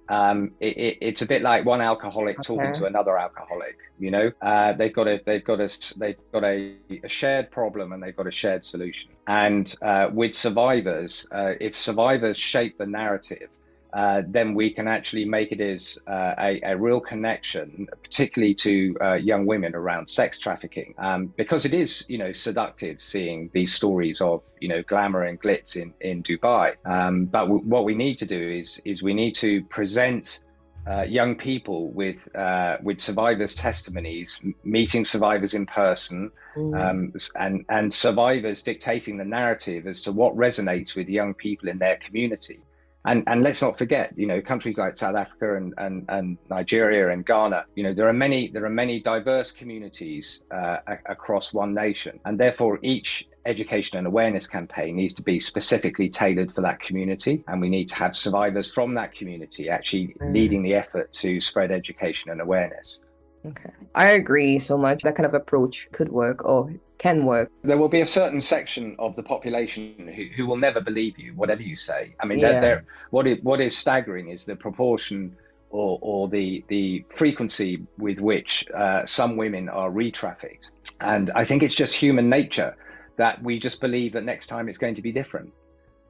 um, 0.09 0.51
it, 0.59 0.77
it, 0.77 0.97
it's 1.01 1.21
a 1.21 1.25
bit 1.25 1.41
like 1.41 1.65
one 1.65 1.81
alcoholic 1.81 2.39
okay. 2.39 2.47
talking 2.47 2.73
to 2.73 2.85
another 2.85 3.17
alcoholic. 3.17 3.77
You 3.99 4.11
know, 4.11 4.31
uh, 4.41 4.73
they've 4.73 4.93
got 4.93 5.07
a 5.07 5.21
they've 5.25 5.43
got 5.43 5.59
a 5.59 5.69
they've 5.97 6.17
got 6.31 6.43
a, 6.43 6.75
a 7.03 7.07
shared 7.09 7.51
problem 7.51 7.91
and 7.91 8.01
they've 8.01 8.15
got 8.15 8.27
a 8.27 8.31
shared 8.31 8.63
solution. 8.63 9.11
And 9.25 9.73
uh, 9.81 10.09
with 10.13 10.35
survivors, 10.35 11.27
uh, 11.31 11.53
if 11.59 11.75
survivors 11.75 12.37
shape 12.37 12.77
the 12.77 12.85
narrative, 12.85 13.49
uh, 13.97 14.21
then 14.27 14.53
we 14.53 14.69
can 14.69 14.87
actually 14.87 15.25
make 15.25 15.51
it 15.51 15.59
as 15.59 15.97
uh, 16.05 16.35
a, 16.37 16.61
a, 16.61 16.77
real 16.77 16.99
connection, 16.99 17.87
particularly 18.03 18.53
to 18.53 18.95
uh, 19.01 19.15
young 19.15 19.47
women 19.47 19.73
around 19.73 20.07
sex 20.07 20.37
trafficking, 20.37 20.93
um, 20.99 21.33
because 21.35 21.65
it 21.65 21.73
is, 21.73 22.05
you 22.07 22.19
know, 22.19 22.31
seductive 22.31 23.01
seeing 23.01 23.49
these 23.55 23.73
stories 23.73 24.21
of, 24.21 24.43
you 24.59 24.67
know, 24.67 24.83
glamour 24.83 25.23
and 25.23 25.41
glitz 25.41 25.75
in 25.75 25.95
in 25.99 26.21
Dubai. 26.21 26.75
Um, 26.85 27.25
but 27.25 27.45
w- 27.45 27.63
what 27.63 27.85
we 27.85 27.95
need 27.95 28.19
to 28.19 28.27
do 28.27 28.39
is 28.39 28.79
is 28.85 29.01
we 29.01 29.13
need 29.13 29.33
to 29.35 29.63
present. 29.63 30.43
Uh, 30.89 31.03
young 31.03 31.35
people 31.35 31.91
with 31.91 32.33
uh, 32.33 32.77
with 32.81 32.97
survivors' 33.01 33.55
testimonies, 33.55 34.39
m- 34.41 34.55
meeting 34.63 35.03
survivors 35.03 35.53
in 35.53 35.65
person, 35.65 36.31
um, 36.55 37.11
and 37.35 37.65
and 37.67 37.93
survivors 37.93 38.63
dictating 38.63 39.17
the 39.17 39.25
narrative 39.25 39.85
as 39.85 40.01
to 40.03 40.13
what 40.13 40.33
resonates 40.37 40.95
with 40.95 41.09
young 41.09 41.33
people 41.33 41.67
in 41.67 41.77
their 41.77 41.97
community. 41.97 42.61
And, 43.07 43.23
and 43.27 43.41
let's 43.41 43.61
not 43.61 43.77
forget, 43.77 44.11
you 44.17 44.27
know, 44.27 44.41
countries 44.41 44.77
like 44.77 44.97
South 44.97 45.15
Africa 45.15 45.55
and, 45.55 45.73
and, 45.77 46.05
and 46.09 46.37
Nigeria 46.49 47.09
and 47.09 47.25
Ghana, 47.25 47.65
you 47.75 47.83
know, 47.83 47.93
there 47.93 48.07
are 48.07 48.13
many 48.13 48.49
there 48.49 48.65
are 48.65 48.69
many 48.69 48.99
diverse 48.99 49.49
communities 49.51 50.43
uh, 50.51 50.79
across 51.05 51.53
one 51.53 51.73
nation, 51.73 52.19
and 52.25 52.37
therefore 52.37 52.79
each 52.81 53.27
education 53.45 53.97
and 53.97 54.05
awareness 54.07 54.45
campaign 54.45 54.97
needs 54.97 55.13
to 55.13 55.23
be 55.23 55.39
specifically 55.39 56.09
tailored 56.09 56.53
for 56.53 56.59
that 56.61 56.81
community, 56.81 57.45
and 57.47 57.61
we 57.61 57.69
need 57.69 57.87
to 57.87 57.95
have 57.95 58.13
survivors 58.13 58.69
from 58.69 58.93
that 58.95 59.13
community 59.13 59.69
actually 59.69 60.07
mm. 60.19 60.33
leading 60.33 60.61
the 60.61 60.73
effort 60.73 61.11
to 61.13 61.39
spread 61.39 61.71
education 61.71 62.29
and 62.29 62.41
awareness. 62.41 62.99
Okay, 63.45 63.71
I 63.95 64.07
agree 64.21 64.59
so 64.59 64.77
much. 64.77 65.01
That 65.03 65.15
kind 65.15 65.25
of 65.25 65.33
approach 65.33 65.87
could 65.93 66.09
work, 66.09 66.43
or 66.43 66.73
can 66.97 67.25
work. 67.25 67.51
There 67.63 67.77
will 67.77 67.89
be 67.89 68.01
a 68.01 68.05
certain 68.05 68.41
section 68.41 68.95
of 68.99 69.15
the 69.15 69.23
population 69.23 70.11
who, 70.15 70.25
who 70.35 70.47
will 70.47 70.57
never 70.57 70.81
believe 70.81 71.19
you, 71.19 71.33
whatever 71.33 71.61
you 71.61 71.75
say. 71.75 72.15
I 72.19 72.25
mean, 72.25 72.39
yeah. 72.39 72.51
they're, 72.51 72.61
they're, 72.61 72.85
what, 73.11 73.27
is, 73.27 73.37
what 73.43 73.61
is 73.61 73.77
staggering 73.77 74.29
is 74.29 74.45
the 74.45 74.55
proportion 74.55 75.35
or, 75.69 75.99
or 76.01 76.27
the, 76.27 76.63
the 76.69 77.05
frequency 77.15 77.85
with 77.97 78.19
which 78.19 78.65
uh, 78.73 79.05
some 79.05 79.37
women 79.37 79.69
are 79.69 79.91
re 79.91 80.11
trafficked. 80.11 80.71
And 80.99 81.31
I 81.35 81.45
think 81.45 81.61
it's 81.63 81.75
just 81.75 81.95
human 81.95 82.29
nature 82.29 82.75
that 83.17 83.43
we 83.43 83.59
just 83.59 83.81
believe 83.81 84.13
that 84.13 84.23
next 84.23 84.47
time 84.47 84.69
it's 84.69 84.77
going 84.77 84.95
to 84.95 85.01
be 85.01 85.11
different. 85.11 85.53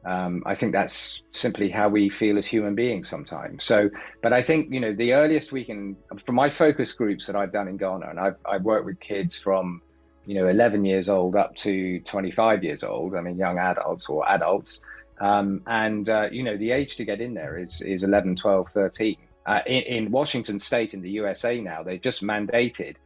Um, 0.06 0.44
I 0.46 0.56
think 0.56 0.72
that's 0.72 1.22
simply 1.32 1.70
how 1.70 1.90
we 1.90 2.10
feel 2.10 2.38
as 2.38 2.48
human 2.48 2.76
beings 2.76 3.10
sometimes. 3.10 3.66
So, 3.66 3.90
but 4.22 4.32
I 4.32 4.42
think 4.42 4.72
you 4.72 4.80
know 4.80 4.94
the 4.94 5.14
earliest 5.14 5.52
we 5.52 5.66
can, 5.66 5.98
from 6.26 6.36
my 6.36 6.50
focus 6.50 6.94
groups 6.94 7.28
that 7.28 7.36
I've 7.36 7.52
done 7.52 7.68
in 7.68 7.76
Ghana, 7.76 8.08
and 8.10 8.20
I've 8.20 8.38
I've 8.46 8.62
worked 8.62 8.86
with 8.86 9.02
kids 9.02 9.38
from 9.38 9.82
you 10.28 10.36
know 10.36 10.48
11 10.48 10.86
years 10.86 11.10
old 11.10 11.36
up 11.36 11.56
to 11.56 12.00
25 12.02 12.64
years 12.64 12.84
old 12.84 13.16
i 13.16 13.22
mean 13.22 13.38
young 13.38 13.58
adults 13.58 14.10
or 14.10 14.28
adults. 14.30 14.82
Um, 15.20 15.64
and 15.66 16.08
uh, 16.08 16.28
you 16.32 16.44
know 16.44 16.58
the 16.58 16.70
age 16.70 16.96
to 16.98 17.06
get 17.06 17.22
in 17.22 17.34
there 17.34 17.58
is 17.58 17.82
is 17.82 18.04
11 18.04 18.36
12 18.36 18.70
13 18.70 19.18
uh, 19.48 19.62
in, 19.66 19.82
in, 19.84 20.12
washington 20.12 20.60
state 20.60 20.94
in 20.94 21.02
the 21.02 21.10
usa 21.10 21.60
now 21.60 21.82
they've 21.82 22.00
just 22.00 22.22
mandated 22.22 22.98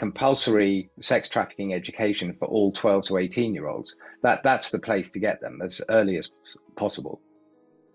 compulsory 0.00 0.88
sex 0.98 1.28
trafficking 1.28 1.74
education 1.74 2.34
for 2.38 2.48
all 2.48 2.72
12 2.72 3.04
to 3.04 3.18
18 3.18 3.52
year 3.52 3.68
olds. 3.68 3.98
That 4.22 4.42
that's 4.42 4.70
the 4.70 4.78
place 4.78 5.10
to 5.10 5.18
get 5.18 5.42
them 5.42 5.60
as 5.62 5.82
early 5.90 6.16
as 6.16 6.30
possible. 6.74 7.20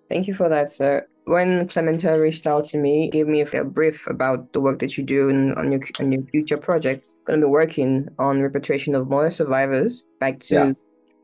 Thank 0.08 0.28
you 0.28 0.36
for 0.36 0.48
that, 0.48 0.70
sir. 0.70 1.08
When 1.26 1.68
Clementa 1.68 2.22
reached 2.22 2.46
out 2.46 2.66
to 2.66 2.78
me, 2.78 3.10
gave 3.10 3.28
me 3.28 3.42
a, 3.42 3.64
brief 3.64 4.06
about 4.08 4.54
the 4.54 4.62
work 4.62 4.80
that 4.80 4.96
you 4.96 5.04
do 5.04 5.30
and 5.30 5.56
on 5.56 5.72
your 5.72 5.82
on 6.00 6.12
your 6.12 6.22
future 6.32 6.58
projects. 6.58 7.16
Going 7.26 7.42
to 7.42 7.48
be 7.48 7.50
working 7.50 8.08
on 8.20 8.42
repatriation 8.42 8.94
of 8.94 9.10
more 9.10 9.32
survivors 9.32 10.06
back 10.20 10.40
to 10.42 10.56
yeah. 10.56 10.74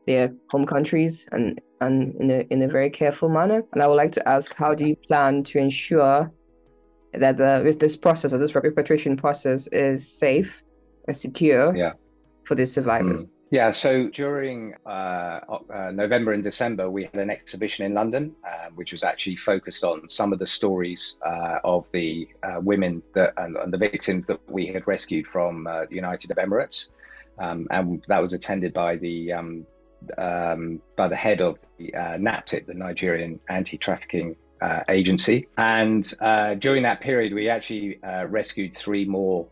their 0.06 0.34
home 0.50 0.66
countries 0.66 1.28
and 1.30 1.60
and 1.80 2.14
in 2.16 2.30
a 2.30 2.40
in 2.50 2.62
a 2.62 2.68
very 2.68 2.90
careful 2.90 3.28
manner. 3.28 3.62
And 3.72 3.82
I 3.82 3.86
would 3.86 3.94
like 3.94 4.12
to 4.12 4.28
ask, 4.28 4.52
how 4.54 4.74
do 4.74 4.86
you 4.88 4.96
plan 4.96 5.44
to 5.44 5.58
ensure 5.58 6.32
that 7.14 7.36
the 7.36 7.76
this 7.78 7.96
process 7.96 8.32
or 8.32 8.38
this 8.38 8.54
repatriation 8.56 9.16
process 9.16 9.68
is 9.68 10.08
safe 10.08 10.64
and 11.06 11.16
secure 11.16 11.76
yeah. 11.76 11.92
for 12.44 12.56
the 12.56 12.66
survivors? 12.66 13.28
Mm. 13.28 13.31
Yeah, 13.52 13.70
so 13.70 14.08
during 14.08 14.74
uh, 14.86 14.88
uh, 14.88 15.90
November 15.92 16.32
and 16.32 16.42
December, 16.42 16.88
we 16.88 17.04
had 17.04 17.16
an 17.16 17.28
exhibition 17.28 17.84
in 17.84 17.92
London, 17.92 18.34
uh, 18.50 18.70
which 18.74 18.92
was 18.92 19.04
actually 19.04 19.36
focused 19.36 19.84
on 19.84 20.08
some 20.08 20.32
of 20.32 20.38
the 20.38 20.46
stories 20.46 21.18
uh, 21.20 21.58
of 21.62 21.86
the 21.92 22.26
uh, 22.42 22.60
women 22.62 23.02
that, 23.14 23.34
and, 23.36 23.58
and, 23.58 23.70
the 23.70 23.76
victims 23.76 24.26
that 24.28 24.40
we 24.50 24.68
had 24.68 24.86
rescued 24.86 25.26
from 25.26 25.66
uh, 25.66 25.84
the 25.84 25.94
United 25.94 26.30
Arab 26.30 26.48
Emirates, 26.48 26.92
um, 27.40 27.66
and 27.70 28.02
that 28.08 28.22
was 28.22 28.32
attended 28.32 28.72
by 28.72 28.96
the 28.96 29.34
um, 29.34 29.66
um, 30.16 30.80
by 30.96 31.06
the 31.06 31.14
head 31.14 31.42
of 31.42 31.58
the 31.76 31.92
NAPTIP, 31.92 32.64
the 32.64 32.72
Nigerian 32.72 33.38
Anti-Trafficking 33.50 34.34
Agency. 34.88 35.46
And 35.58 36.04
during 36.58 36.84
that 36.84 37.02
period, 37.02 37.34
we 37.34 37.50
actually 37.50 38.00
rescued 38.28 38.74
three 38.74 39.04
more 39.04 39.46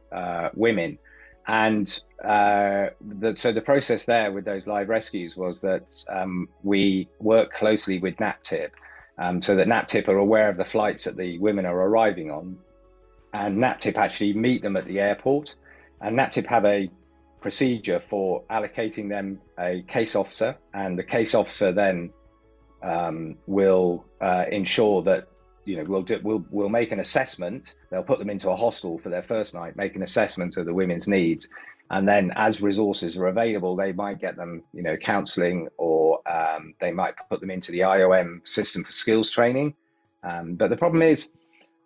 women. 0.54 0.98
And 1.46 2.00
uh, 2.22 2.88
the, 3.00 3.34
so 3.34 3.52
the 3.52 3.60
process 3.60 4.04
there 4.04 4.32
with 4.32 4.44
those 4.44 4.66
live 4.66 4.88
rescues 4.88 5.36
was 5.36 5.60
that 5.62 6.04
um, 6.08 6.48
we 6.62 7.08
work 7.18 7.52
closely 7.52 7.98
with 7.98 8.16
NAPTIP 8.16 8.70
um, 9.18 9.42
so 9.42 9.54
that 9.56 9.68
NAPTIP 9.68 10.08
are 10.08 10.16
aware 10.16 10.48
of 10.48 10.56
the 10.56 10.64
flights 10.64 11.04
that 11.04 11.16
the 11.16 11.38
women 11.38 11.66
are 11.66 11.76
arriving 11.76 12.30
on. 12.30 12.58
And 13.32 13.58
NAPTIP 13.58 13.96
actually 13.96 14.32
meet 14.32 14.62
them 14.62 14.76
at 14.76 14.86
the 14.86 15.00
airport. 15.00 15.54
And 16.00 16.16
NAPTIP 16.16 16.46
have 16.46 16.64
a 16.64 16.90
procedure 17.40 18.00
for 18.08 18.42
allocating 18.50 19.08
them 19.08 19.40
a 19.58 19.82
case 19.82 20.16
officer. 20.16 20.56
And 20.74 20.98
the 20.98 21.04
case 21.04 21.34
officer 21.34 21.72
then 21.72 22.12
um, 22.82 23.36
will 23.46 24.04
uh, 24.20 24.44
ensure 24.50 25.02
that 25.02 25.28
you 25.70 25.76
know 25.76 25.84
we'll 25.84 26.02
do, 26.02 26.18
we'll 26.24 26.44
we'll 26.50 26.68
make 26.68 26.90
an 26.90 26.98
assessment. 26.98 27.76
They'll 27.90 28.02
put 28.02 28.18
them 28.18 28.28
into 28.28 28.50
a 28.50 28.56
hostel 28.56 28.98
for 28.98 29.08
their 29.08 29.22
first 29.22 29.54
night, 29.54 29.76
make 29.76 29.94
an 29.94 30.02
assessment 30.02 30.56
of 30.56 30.66
the 30.66 30.74
women's 30.74 31.06
needs, 31.06 31.48
and 31.90 32.08
then 32.08 32.32
as 32.34 32.60
resources 32.60 33.16
are 33.16 33.28
available, 33.28 33.76
they 33.76 33.92
might 33.92 34.20
get 34.20 34.36
them 34.36 34.64
you 34.72 34.82
know 34.82 34.96
counselling 34.96 35.68
or 35.78 36.20
um, 36.28 36.74
they 36.80 36.90
might 36.90 37.14
put 37.30 37.40
them 37.40 37.50
into 37.52 37.70
the 37.70 37.80
IOM 37.80 38.46
system 38.48 38.82
for 38.82 38.90
skills 38.90 39.30
training. 39.30 39.74
Um, 40.24 40.56
but 40.56 40.70
the 40.70 40.76
problem 40.76 41.02
is, 41.02 41.32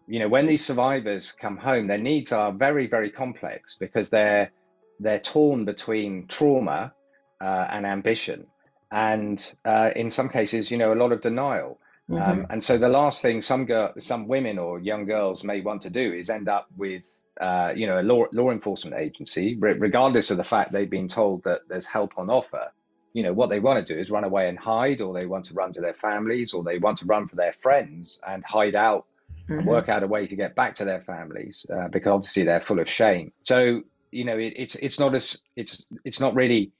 you 0.08 0.18
know, 0.18 0.28
when 0.28 0.46
these 0.46 0.64
survivors 0.64 1.32
come 1.32 1.58
home, 1.58 1.86
their 1.86 1.98
needs 1.98 2.32
are 2.32 2.52
very 2.52 2.86
very 2.86 3.10
complex 3.10 3.76
because 3.78 4.08
they're 4.08 4.50
they're 4.98 5.20
torn 5.20 5.66
between 5.66 6.26
trauma 6.26 6.94
uh, 7.42 7.66
and 7.70 7.84
ambition, 7.84 8.46
and 8.90 9.52
uh, 9.66 9.90
in 9.94 10.10
some 10.10 10.30
cases, 10.30 10.70
you 10.70 10.78
know, 10.78 10.94
a 10.94 11.00
lot 11.02 11.12
of 11.12 11.20
denial. 11.20 11.78
Um, 12.10 12.16
mm-hmm. 12.16 12.30
Um, 12.30 12.46
and 12.50 12.64
so 12.64 12.78
the 12.78 12.88
last 12.88 13.22
thing 13.22 13.40
some 13.40 13.66
girl, 13.66 13.92
some 13.98 14.28
women 14.28 14.58
or 14.58 14.78
young 14.78 15.06
girls 15.06 15.44
may 15.44 15.60
want 15.60 15.82
to 15.82 15.90
do 15.90 16.12
is 16.12 16.30
end 16.30 16.48
up 16.48 16.66
with, 16.76 17.02
uh, 17.40 17.72
you 17.74 17.86
know, 17.86 18.00
a 18.00 18.02
law 18.02 18.24
law 18.32 18.50
enforcement 18.50 19.00
agency, 19.00 19.56
regardless 19.58 20.30
of 20.30 20.36
the 20.36 20.44
fact 20.44 20.72
they've 20.72 20.90
been 20.90 21.08
told 21.08 21.44
that 21.44 21.62
there's 21.68 21.86
help 21.86 22.18
on 22.18 22.30
offer. 22.30 22.72
You 23.12 23.22
know, 23.22 23.32
what 23.32 23.48
they 23.48 23.60
want 23.60 23.78
to 23.78 23.84
do 23.84 23.98
is 23.98 24.10
run 24.10 24.24
away 24.24 24.48
and 24.48 24.58
hide, 24.58 25.00
or 25.00 25.14
they 25.14 25.26
want 25.26 25.46
to 25.46 25.54
run 25.54 25.72
to 25.74 25.80
their 25.80 25.94
families, 25.94 26.52
or 26.52 26.64
they 26.64 26.78
want 26.78 26.98
to 26.98 27.06
run 27.06 27.28
for 27.28 27.36
their 27.36 27.54
friends 27.62 28.20
and 28.26 28.44
hide 28.44 28.74
out 28.74 29.06
mm-hmm. 29.48 29.60
and 29.60 29.66
work 29.66 29.88
out 29.88 30.02
a 30.02 30.06
way 30.06 30.26
to 30.26 30.36
get 30.36 30.54
back 30.54 30.76
to 30.76 30.84
their 30.84 31.00
families 31.02 31.64
uh, 31.72 31.88
because 31.88 32.10
obviously 32.10 32.44
they're 32.44 32.60
full 32.60 32.80
of 32.80 32.88
shame. 32.88 33.32
So 33.42 33.82
you 34.10 34.24
know, 34.24 34.38
it, 34.38 34.54
it's 34.56 34.74
it's 34.76 34.98
not 34.98 35.14
as 35.14 35.42
it's 35.56 35.84
it's 36.04 36.20
not 36.20 36.34
really 36.34 36.72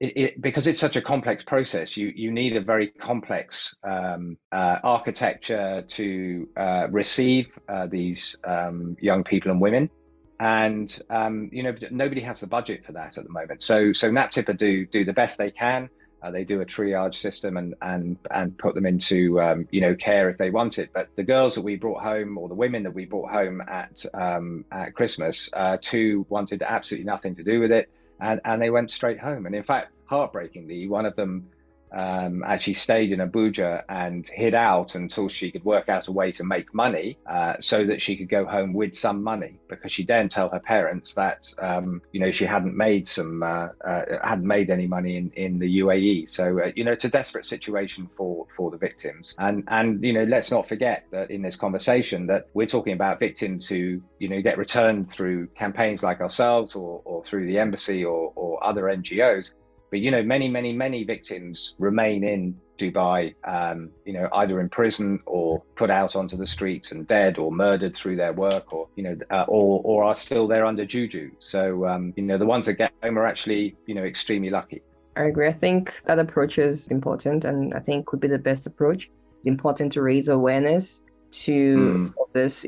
it, 0.00 0.16
it, 0.16 0.40
because 0.40 0.66
it's 0.66 0.80
such 0.80 0.96
a 0.96 1.02
complex 1.02 1.42
process, 1.42 1.96
you 1.96 2.12
you 2.14 2.30
need 2.30 2.56
a 2.56 2.60
very 2.60 2.88
complex 2.88 3.76
um, 3.82 4.38
uh, 4.52 4.78
architecture 4.84 5.82
to 5.88 6.48
uh, 6.56 6.86
receive 6.90 7.46
uh, 7.68 7.86
these 7.86 8.36
um, 8.44 8.96
young 9.00 9.24
people 9.24 9.50
and 9.50 9.60
women, 9.60 9.90
and 10.38 11.00
um, 11.10 11.50
you 11.52 11.64
know 11.64 11.74
nobody 11.90 12.20
has 12.20 12.40
the 12.40 12.46
budget 12.46 12.86
for 12.86 12.92
that 12.92 13.18
at 13.18 13.24
the 13.24 13.30
moment. 13.30 13.60
So 13.60 13.92
so 13.92 14.10
NAPTIPA 14.10 14.56
do 14.56 14.86
do 14.86 15.04
the 15.04 15.12
best 15.12 15.36
they 15.36 15.50
can. 15.50 15.90
Uh, 16.20 16.32
they 16.32 16.42
do 16.42 16.60
a 16.60 16.66
triage 16.66 17.14
system 17.16 17.56
and 17.56 17.74
and 17.82 18.18
and 18.30 18.56
put 18.56 18.76
them 18.76 18.86
into 18.86 19.40
um, 19.40 19.66
you 19.72 19.80
know 19.80 19.96
care 19.96 20.30
if 20.30 20.38
they 20.38 20.50
want 20.50 20.78
it. 20.78 20.90
But 20.92 21.08
the 21.16 21.24
girls 21.24 21.56
that 21.56 21.62
we 21.62 21.74
brought 21.74 22.04
home, 22.04 22.38
or 22.38 22.48
the 22.48 22.54
women 22.54 22.84
that 22.84 22.94
we 22.94 23.04
brought 23.04 23.32
home 23.32 23.60
at 23.62 24.04
um, 24.14 24.64
at 24.70 24.94
Christmas, 24.94 25.50
uh, 25.52 25.76
two 25.80 26.24
wanted 26.28 26.62
absolutely 26.62 27.06
nothing 27.06 27.34
to 27.34 27.42
do 27.42 27.58
with 27.58 27.72
it 27.72 27.90
and, 28.20 28.40
and 28.44 28.60
they 28.60 28.70
went 28.70 28.90
straight 28.90 29.18
home. 29.18 29.46
And 29.46 29.54
in 29.54 29.62
fact, 29.62 29.92
heartbreakingly, 30.06 30.88
one 30.88 31.06
of 31.06 31.16
them 31.16 31.48
um, 31.92 32.42
actually 32.44 32.74
stayed 32.74 33.12
in 33.12 33.20
Abuja 33.20 33.82
and 33.88 34.28
hid 34.28 34.54
out 34.54 34.94
until 34.94 35.28
she 35.28 35.50
could 35.50 35.64
work 35.64 35.88
out 35.88 36.08
a 36.08 36.12
way 36.12 36.32
to 36.32 36.44
make 36.44 36.74
money 36.74 37.18
uh, 37.26 37.54
so 37.60 37.84
that 37.86 38.02
she 38.02 38.16
could 38.16 38.28
go 38.28 38.44
home 38.44 38.72
with 38.72 38.94
some 38.94 39.22
money 39.22 39.58
because 39.68 39.92
she 39.92 40.04
daren't 40.04 40.32
tell 40.32 40.48
her 40.48 40.60
parents 40.60 41.14
that 41.14 41.52
um, 41.60 42.02
you 42.12 42.20
know 42.20 42.30
she 42.30 42.44
hadn't 42.44 42.76
made 42.76 43.08
some 43.08 43.42
uh, 43.42 43.68
uh, 43.84 44.02
hadn't 44.22 44.46
made 44.46 44.70
any 44.70 44.86
money 44.86 45.16
in, 45.16 45.30
in 45.32 45.58
the 45.58 45.80
UAE 45.80 46.28
so 46.28 46.60
uh, 46.60 46.70
you 46.74 46.84
know 46.84 46.92
it's 46.92 47.04
a 47.04 47.08
desperate 47.08 47.46
situation 47.46 48.08
for 48.16 48.46
for 48.56 48.70
the 48.70 48.76
victims. 48.76 49.34
And 49.38 49.64
and 49.68 50.02
you 50.02 50.12
know 50.12 50.24
let's 50.24 50.50
not 50.50 50.68
forget 50.68 51.04
that 51.10 51.30
in 51.30 51.42
this 51.42 51.56
conversation 51.56 52.26
that 52.26 52.46
we're 52.54 52.66
talking 52.66 52.92
about 52.92 53.18
victims 53.18 53.66
who 53.68 54.00
you 54.18 54.28
know 54.28 54.40
get 54.42 54.58
returned 54.58 55.10
through 55.10 55.48
campaigns 55.48 56.02
like 56.02 56.20
ourselves 56.20 56.74
or, 56.74 57.02
or 57.04 57.22
through 57.24 57.46
the 57.46 57.58
embassy 57.58 58.04
or, 58.04 58.32
or 58.34 58.64
other 58.64 58.84
NGOs 58.84 59.54
but 59.90 60.00
you 60.00 60.10
know, 60.10 60.22
many, 60.22 60.48
many, 60.48 60.72
many 60.72 61.04
victims 61.04 61.74
remain 61.78 62.24
in 62.24 62.56
Dubai, 62.78 63.34
um, 63.44 63.90
you 64.04 64.12
know, 64.12 64.28
either 64.32 64.60
in 64.60 64.68
prison 64.68 65.20
or 65.26 65.62
put 65.76 65.90
out 65.90 66.14
onto 66.14 66.36
the 66.36 66.46
streets 66.46 66.92
and 66.92 67.06
dead 67.06 67.38
or 67.38 67.50
murdered 67.50 67.94
through 67.94 68.16
their 68.16 68.32
work, 68.32 68.72
or 68.72 68.88
you 68.96 69.02
know, 69.02 69.16
uh, 69.30 69.44
or 69.48 69.80
or 69.84 70.04
are 70.04 70.14
still 70.14 70.46
there 70.46 70.64
under 70.64 70.86
juju. 70.86 71.30
So 71.38 71.86
um, 71.86 72.12
you 72.16 72.22
know, 72.22 72.38
the 72.38 72.46
ones 72.46 72.66
that 72.66 72.74
get 72.74 72.92
home 73.02 73.18
are 73.18 73.26
actually 73.26 73.76
you 73.86 73.94
know 73.94 74.04
extremely 74.04 74.50
lucky. 74.50 74.82
I 75.16 75.24
agree. 75.24 75.48
I 75.48 75.52
think 75.52 76.00
that 76.04 76.18
approach 76.18 76.58
is 76.58 76.86
important, 76.88 77.44
and 77.44 77.74
I 77.74 77.80
think 77.80 78.06
could 78.06 78.20
be 78.20 78.28
the 78.28 78.38
best 78.38 78.66
approach. 78.66 79.10
It's 79.38 79.48
important 79.48 79.92
to 79.92 80.02
raise 80.02 80.28
awareness 80.28 81.02
to 81.30 81.76
mm. 81.76 82.14
this 82.32 82.64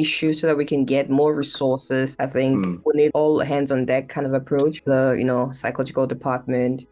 issue 0.00 0.32
so 0.34 0.46
that 0.46 0.56
we 0.56 0.64
can 0.64 0.84
get 0.84 1.10
more 1.10 1.34
resources. 1.34 2.16
I 2.18 2.26
think 2.26 2.64
mm. 2.66 2.80
we 2.84 2.92
need 2.94 3.10
all 3.14 3.38
hands 3.40 3.70
on 3.72 3.84
deck 3.86 4.08
kind 4.08 4.26
of 4.26 4.34
approach. 4.34 4.82
The 4.84 5.14
you 5.18 5.24
know 5.24 5.52
psychological 5.52 6.06
department, 6.06 6.86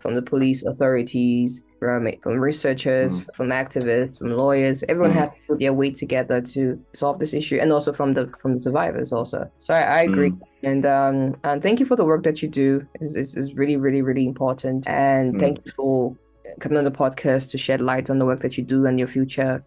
from 0.00 0.14
the 0.14 0.22
police 0.22 0.64
authorities, 0.64 1.62
from, 1.78 2.08
from 2.22 2.40
researchers, 2.40 3.20
Mm. 3.20 3.34
from 3.36 3.48
activists, 3.50 4.18
from 4.18 4.30
lawyers. 4.32 4.82
Everyone 4.88 5.12
Mm. 5.12 5.20
had 5.22 5.32
to 5.34 5.38
put 5.48 5.58
their 5.60 5.72
weight 5.72 5.96
together 5.96 6.40
to 6.54 6.60
solve 6.94 7.18
this 7.18 7.32
issue, 7.34 7.58
and 7.62 7.72
also 7.72 7.92
from 7.92 8.14
the 8.14 8.24
from 8.42 8.54
the 8.54 8.60
survivors 8.60 9.12
also. 9.12 9.48
So 9.58 9.74
I, 9.74 9.82
I 9.98 10.00
agree, 10.02 10.32
Mm. 10.32 10.40
and 10.70 10.86
um 10.86 11.16
and 11.44 11.62
thank 11.62 11.78
you 11.80 11.86
for 11.86 11.96
the 11.96 12.04
work 12.04 12.22
that 12.24 12.42
you 12.42 12.48
do. 12.48 12.68
It's, 13.00 13.14
it's 13.38 13.52
really 13.54 13.76
really 13.76 14.02
really 14.02 14.26
important, 14.26 14.88
and 14.88 15.34
Mm. 15.34 15.40
thank 15.40 15.56
you 15.64 15.72
for 15.78 16.16
coming 16.60 16.78
on 16.78 16.84
the 16.84 16.90
podcast 17.04 17.50
to 17.52 17.58
shed 17.58 17.80
light 17.82 18.08
on 18.10 18.16
the 18.18 18.24
work 18.30 18.40
that 18.40 18.56
you 18.56 18.64
do 18.64 18.86
and 18.86 18.98
your 18.98 19.08
future 19.08 19.62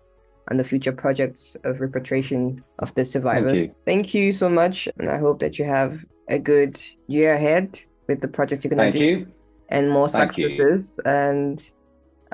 and 0.49 0.59
the 0.59 0.63
future 0.63 0.91
projects 0.91 1.55
of 1.63 1.79
repatriation 1.79 2.63
of 2.79 2.93
the 2.95 3.05
survivors. 3.05 3.53
Thank 3.53 3.67
you. 3.69 3.75
Thank 3.85 4.13
you 4.13 4.31
so 4.31 4.49
much, 4.49 4.87
and 4.97 5.09
I 5.09 5.17
hope 5.17 5.39
that 5.39 5.57
you 5.59 5.65
have 5.65 6.03
a 6.29 6.39
good 6.39 6.79
year 7.07 7.33
ahead 7.35 7.79
with 8.07 8.21
the 8.21 8.27
projects 8.27 8.63
you're 8.63 8.69
gonna 8.69 8.91
do 8.91 8.99
you. 8.99 9.27
and 9.69 9.91
more 9.91 10.09
Thank 10.09 10.37
you. 10.37 10.49
successes 10.49 10.99
and 11.05 11.71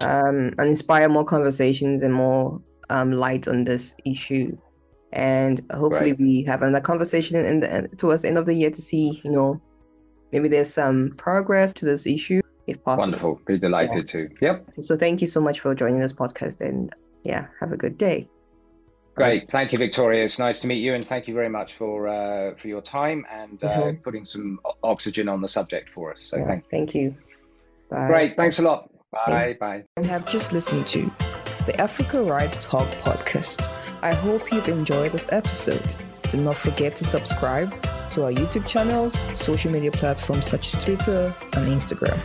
um 0.01 0.53
and 0.57 0.67
inspire 0.69 1.07
more 1.09 1.23
conversations 1.25 2.03
and 2.03 2.13
more 2.13 2.61
um 2.89 3.11
light 3.11 3.47
on 3.47 3.63
this 3.65 3.95
issue. 4.05 4.57
And 5.13 5.61
hopefully 5.71 6.11
Great. 6.11 6.19
we 6.19 6.43
have 6.43 6.61
another 6.61 6.81
conversation 6.81 7.37
in 7.37 7.59
the 7.61 7.89
towards 7.97 8.23
the 8.23 8.27
end 8.27 8.37
of 8.37 8.45
the 8.45 8.53
year 8.53 8.69
to 8.69 8.81
see, 8.81 9.21
you 9.23 9.31
know, 9.31 9.61
maybe 10.33 10.49
there's 10.49 10.73
some 10.73 11.13
progress 11.17 11.73
to 11.75 11.85
this 11.85 12.05
issue 12.05 12.41
if 12.67 12.83
possible. 12.83 13.11
Wonderful. 13.11 13.39
Be 13.45 13.57
delighted 13.57 14.07
to. 14.07 14.29
Yep. 14.41 14.71
So 14.81 14.97
thank 14.97 15.21
you 15.21 15.27
so 15.27 15.39
much 15.39 15.59
for 15.61 15.73
joining 15.75 16.01
this 16.01 16.13
podcast 16.13 16.59
and 16.61 16.93
yeah, 17.25 17.47
have 17.59 17.71
a 17.71 17.77
good 17.77 17.97
day. 17.97 18.29
Great. 19.15 19.49
Thank 19.49 19.71
you, 19.71 19.77
Victoria. 19.77 20.25
It's 20.25 20.39
nice 20.39 20.59
to 20.59 20.67
meet 20.67 20.79
you, 20.79 20.93
and 20.93 21.03
thank 21.03 21.25
you 21.27 21.33
very 21.33 21.47
much 21.49 21.75
for 21.75 22.07
uh, 22.07 22.53
for 22.55 22.67
your 22.67 22.81
time 22.81 23.25
and 23.31 23.63
uh, 23.63 23.67
Mhm. 23.83 24.03
putting 24.03 24.25
some 24.25 24.59
oxygen 24.83 25.29
on 25.29 25.41
the 25.41 25.47
subject 25.47 25.89
for 25.89 26.11
us. 26.11 26.21
So 26.21 26.37
Yeah, 26.37 26.47
thank 26.47 26.69
thank 26.69 26.95
you. 26.95 27.15
Bye. 27.89 28.07
Great. 28.07 28.35
Thanks 28.37 28.59
a 28.59 28.63
lot. 28.63 28.89
Bye. 29.11 29.55
Bye. 29.59 29.83
You 30.01 30.03
have 30.09 30.25
just 30.25 30.51
listened 30.51 30.85
to 30.87 31.09
the 31.65 31.79
Africa 31.81 32.21
Rights 32.21 32.57
Talk 32.65 32.87
podcast. 33.07 33.69
I 34.01 34.13
hope 34.13 34.51
you've 34.51 34.67
enjoyed 34.67 35.13
this 35.13 35.29
episode. 35.31 35.95
Do 36.29 36.37
not 36.37 36.57
forget 36.57 36.95
to 36.97 37.05
subscribe 37.05 37.71
to 38.09 38.25
our 38.25 38.31
YouTube 38.31 38.67
channels, 38.67 39.25
social 39.39 39.71
media 39.71 39.91
platforms 39.91 40.45
such 40.45 40.73
as 40.75 40.83
Twitter 40.83 41.33
and 41.53 41.67
Instagram. 41.69 42.19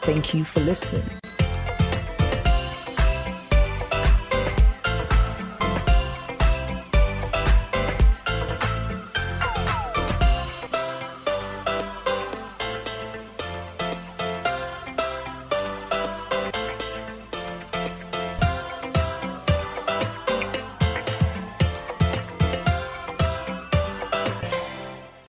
Thank 0.00 0.32
you 0.32 0.44
for 0.44 0.60
listening. 0.60 1.04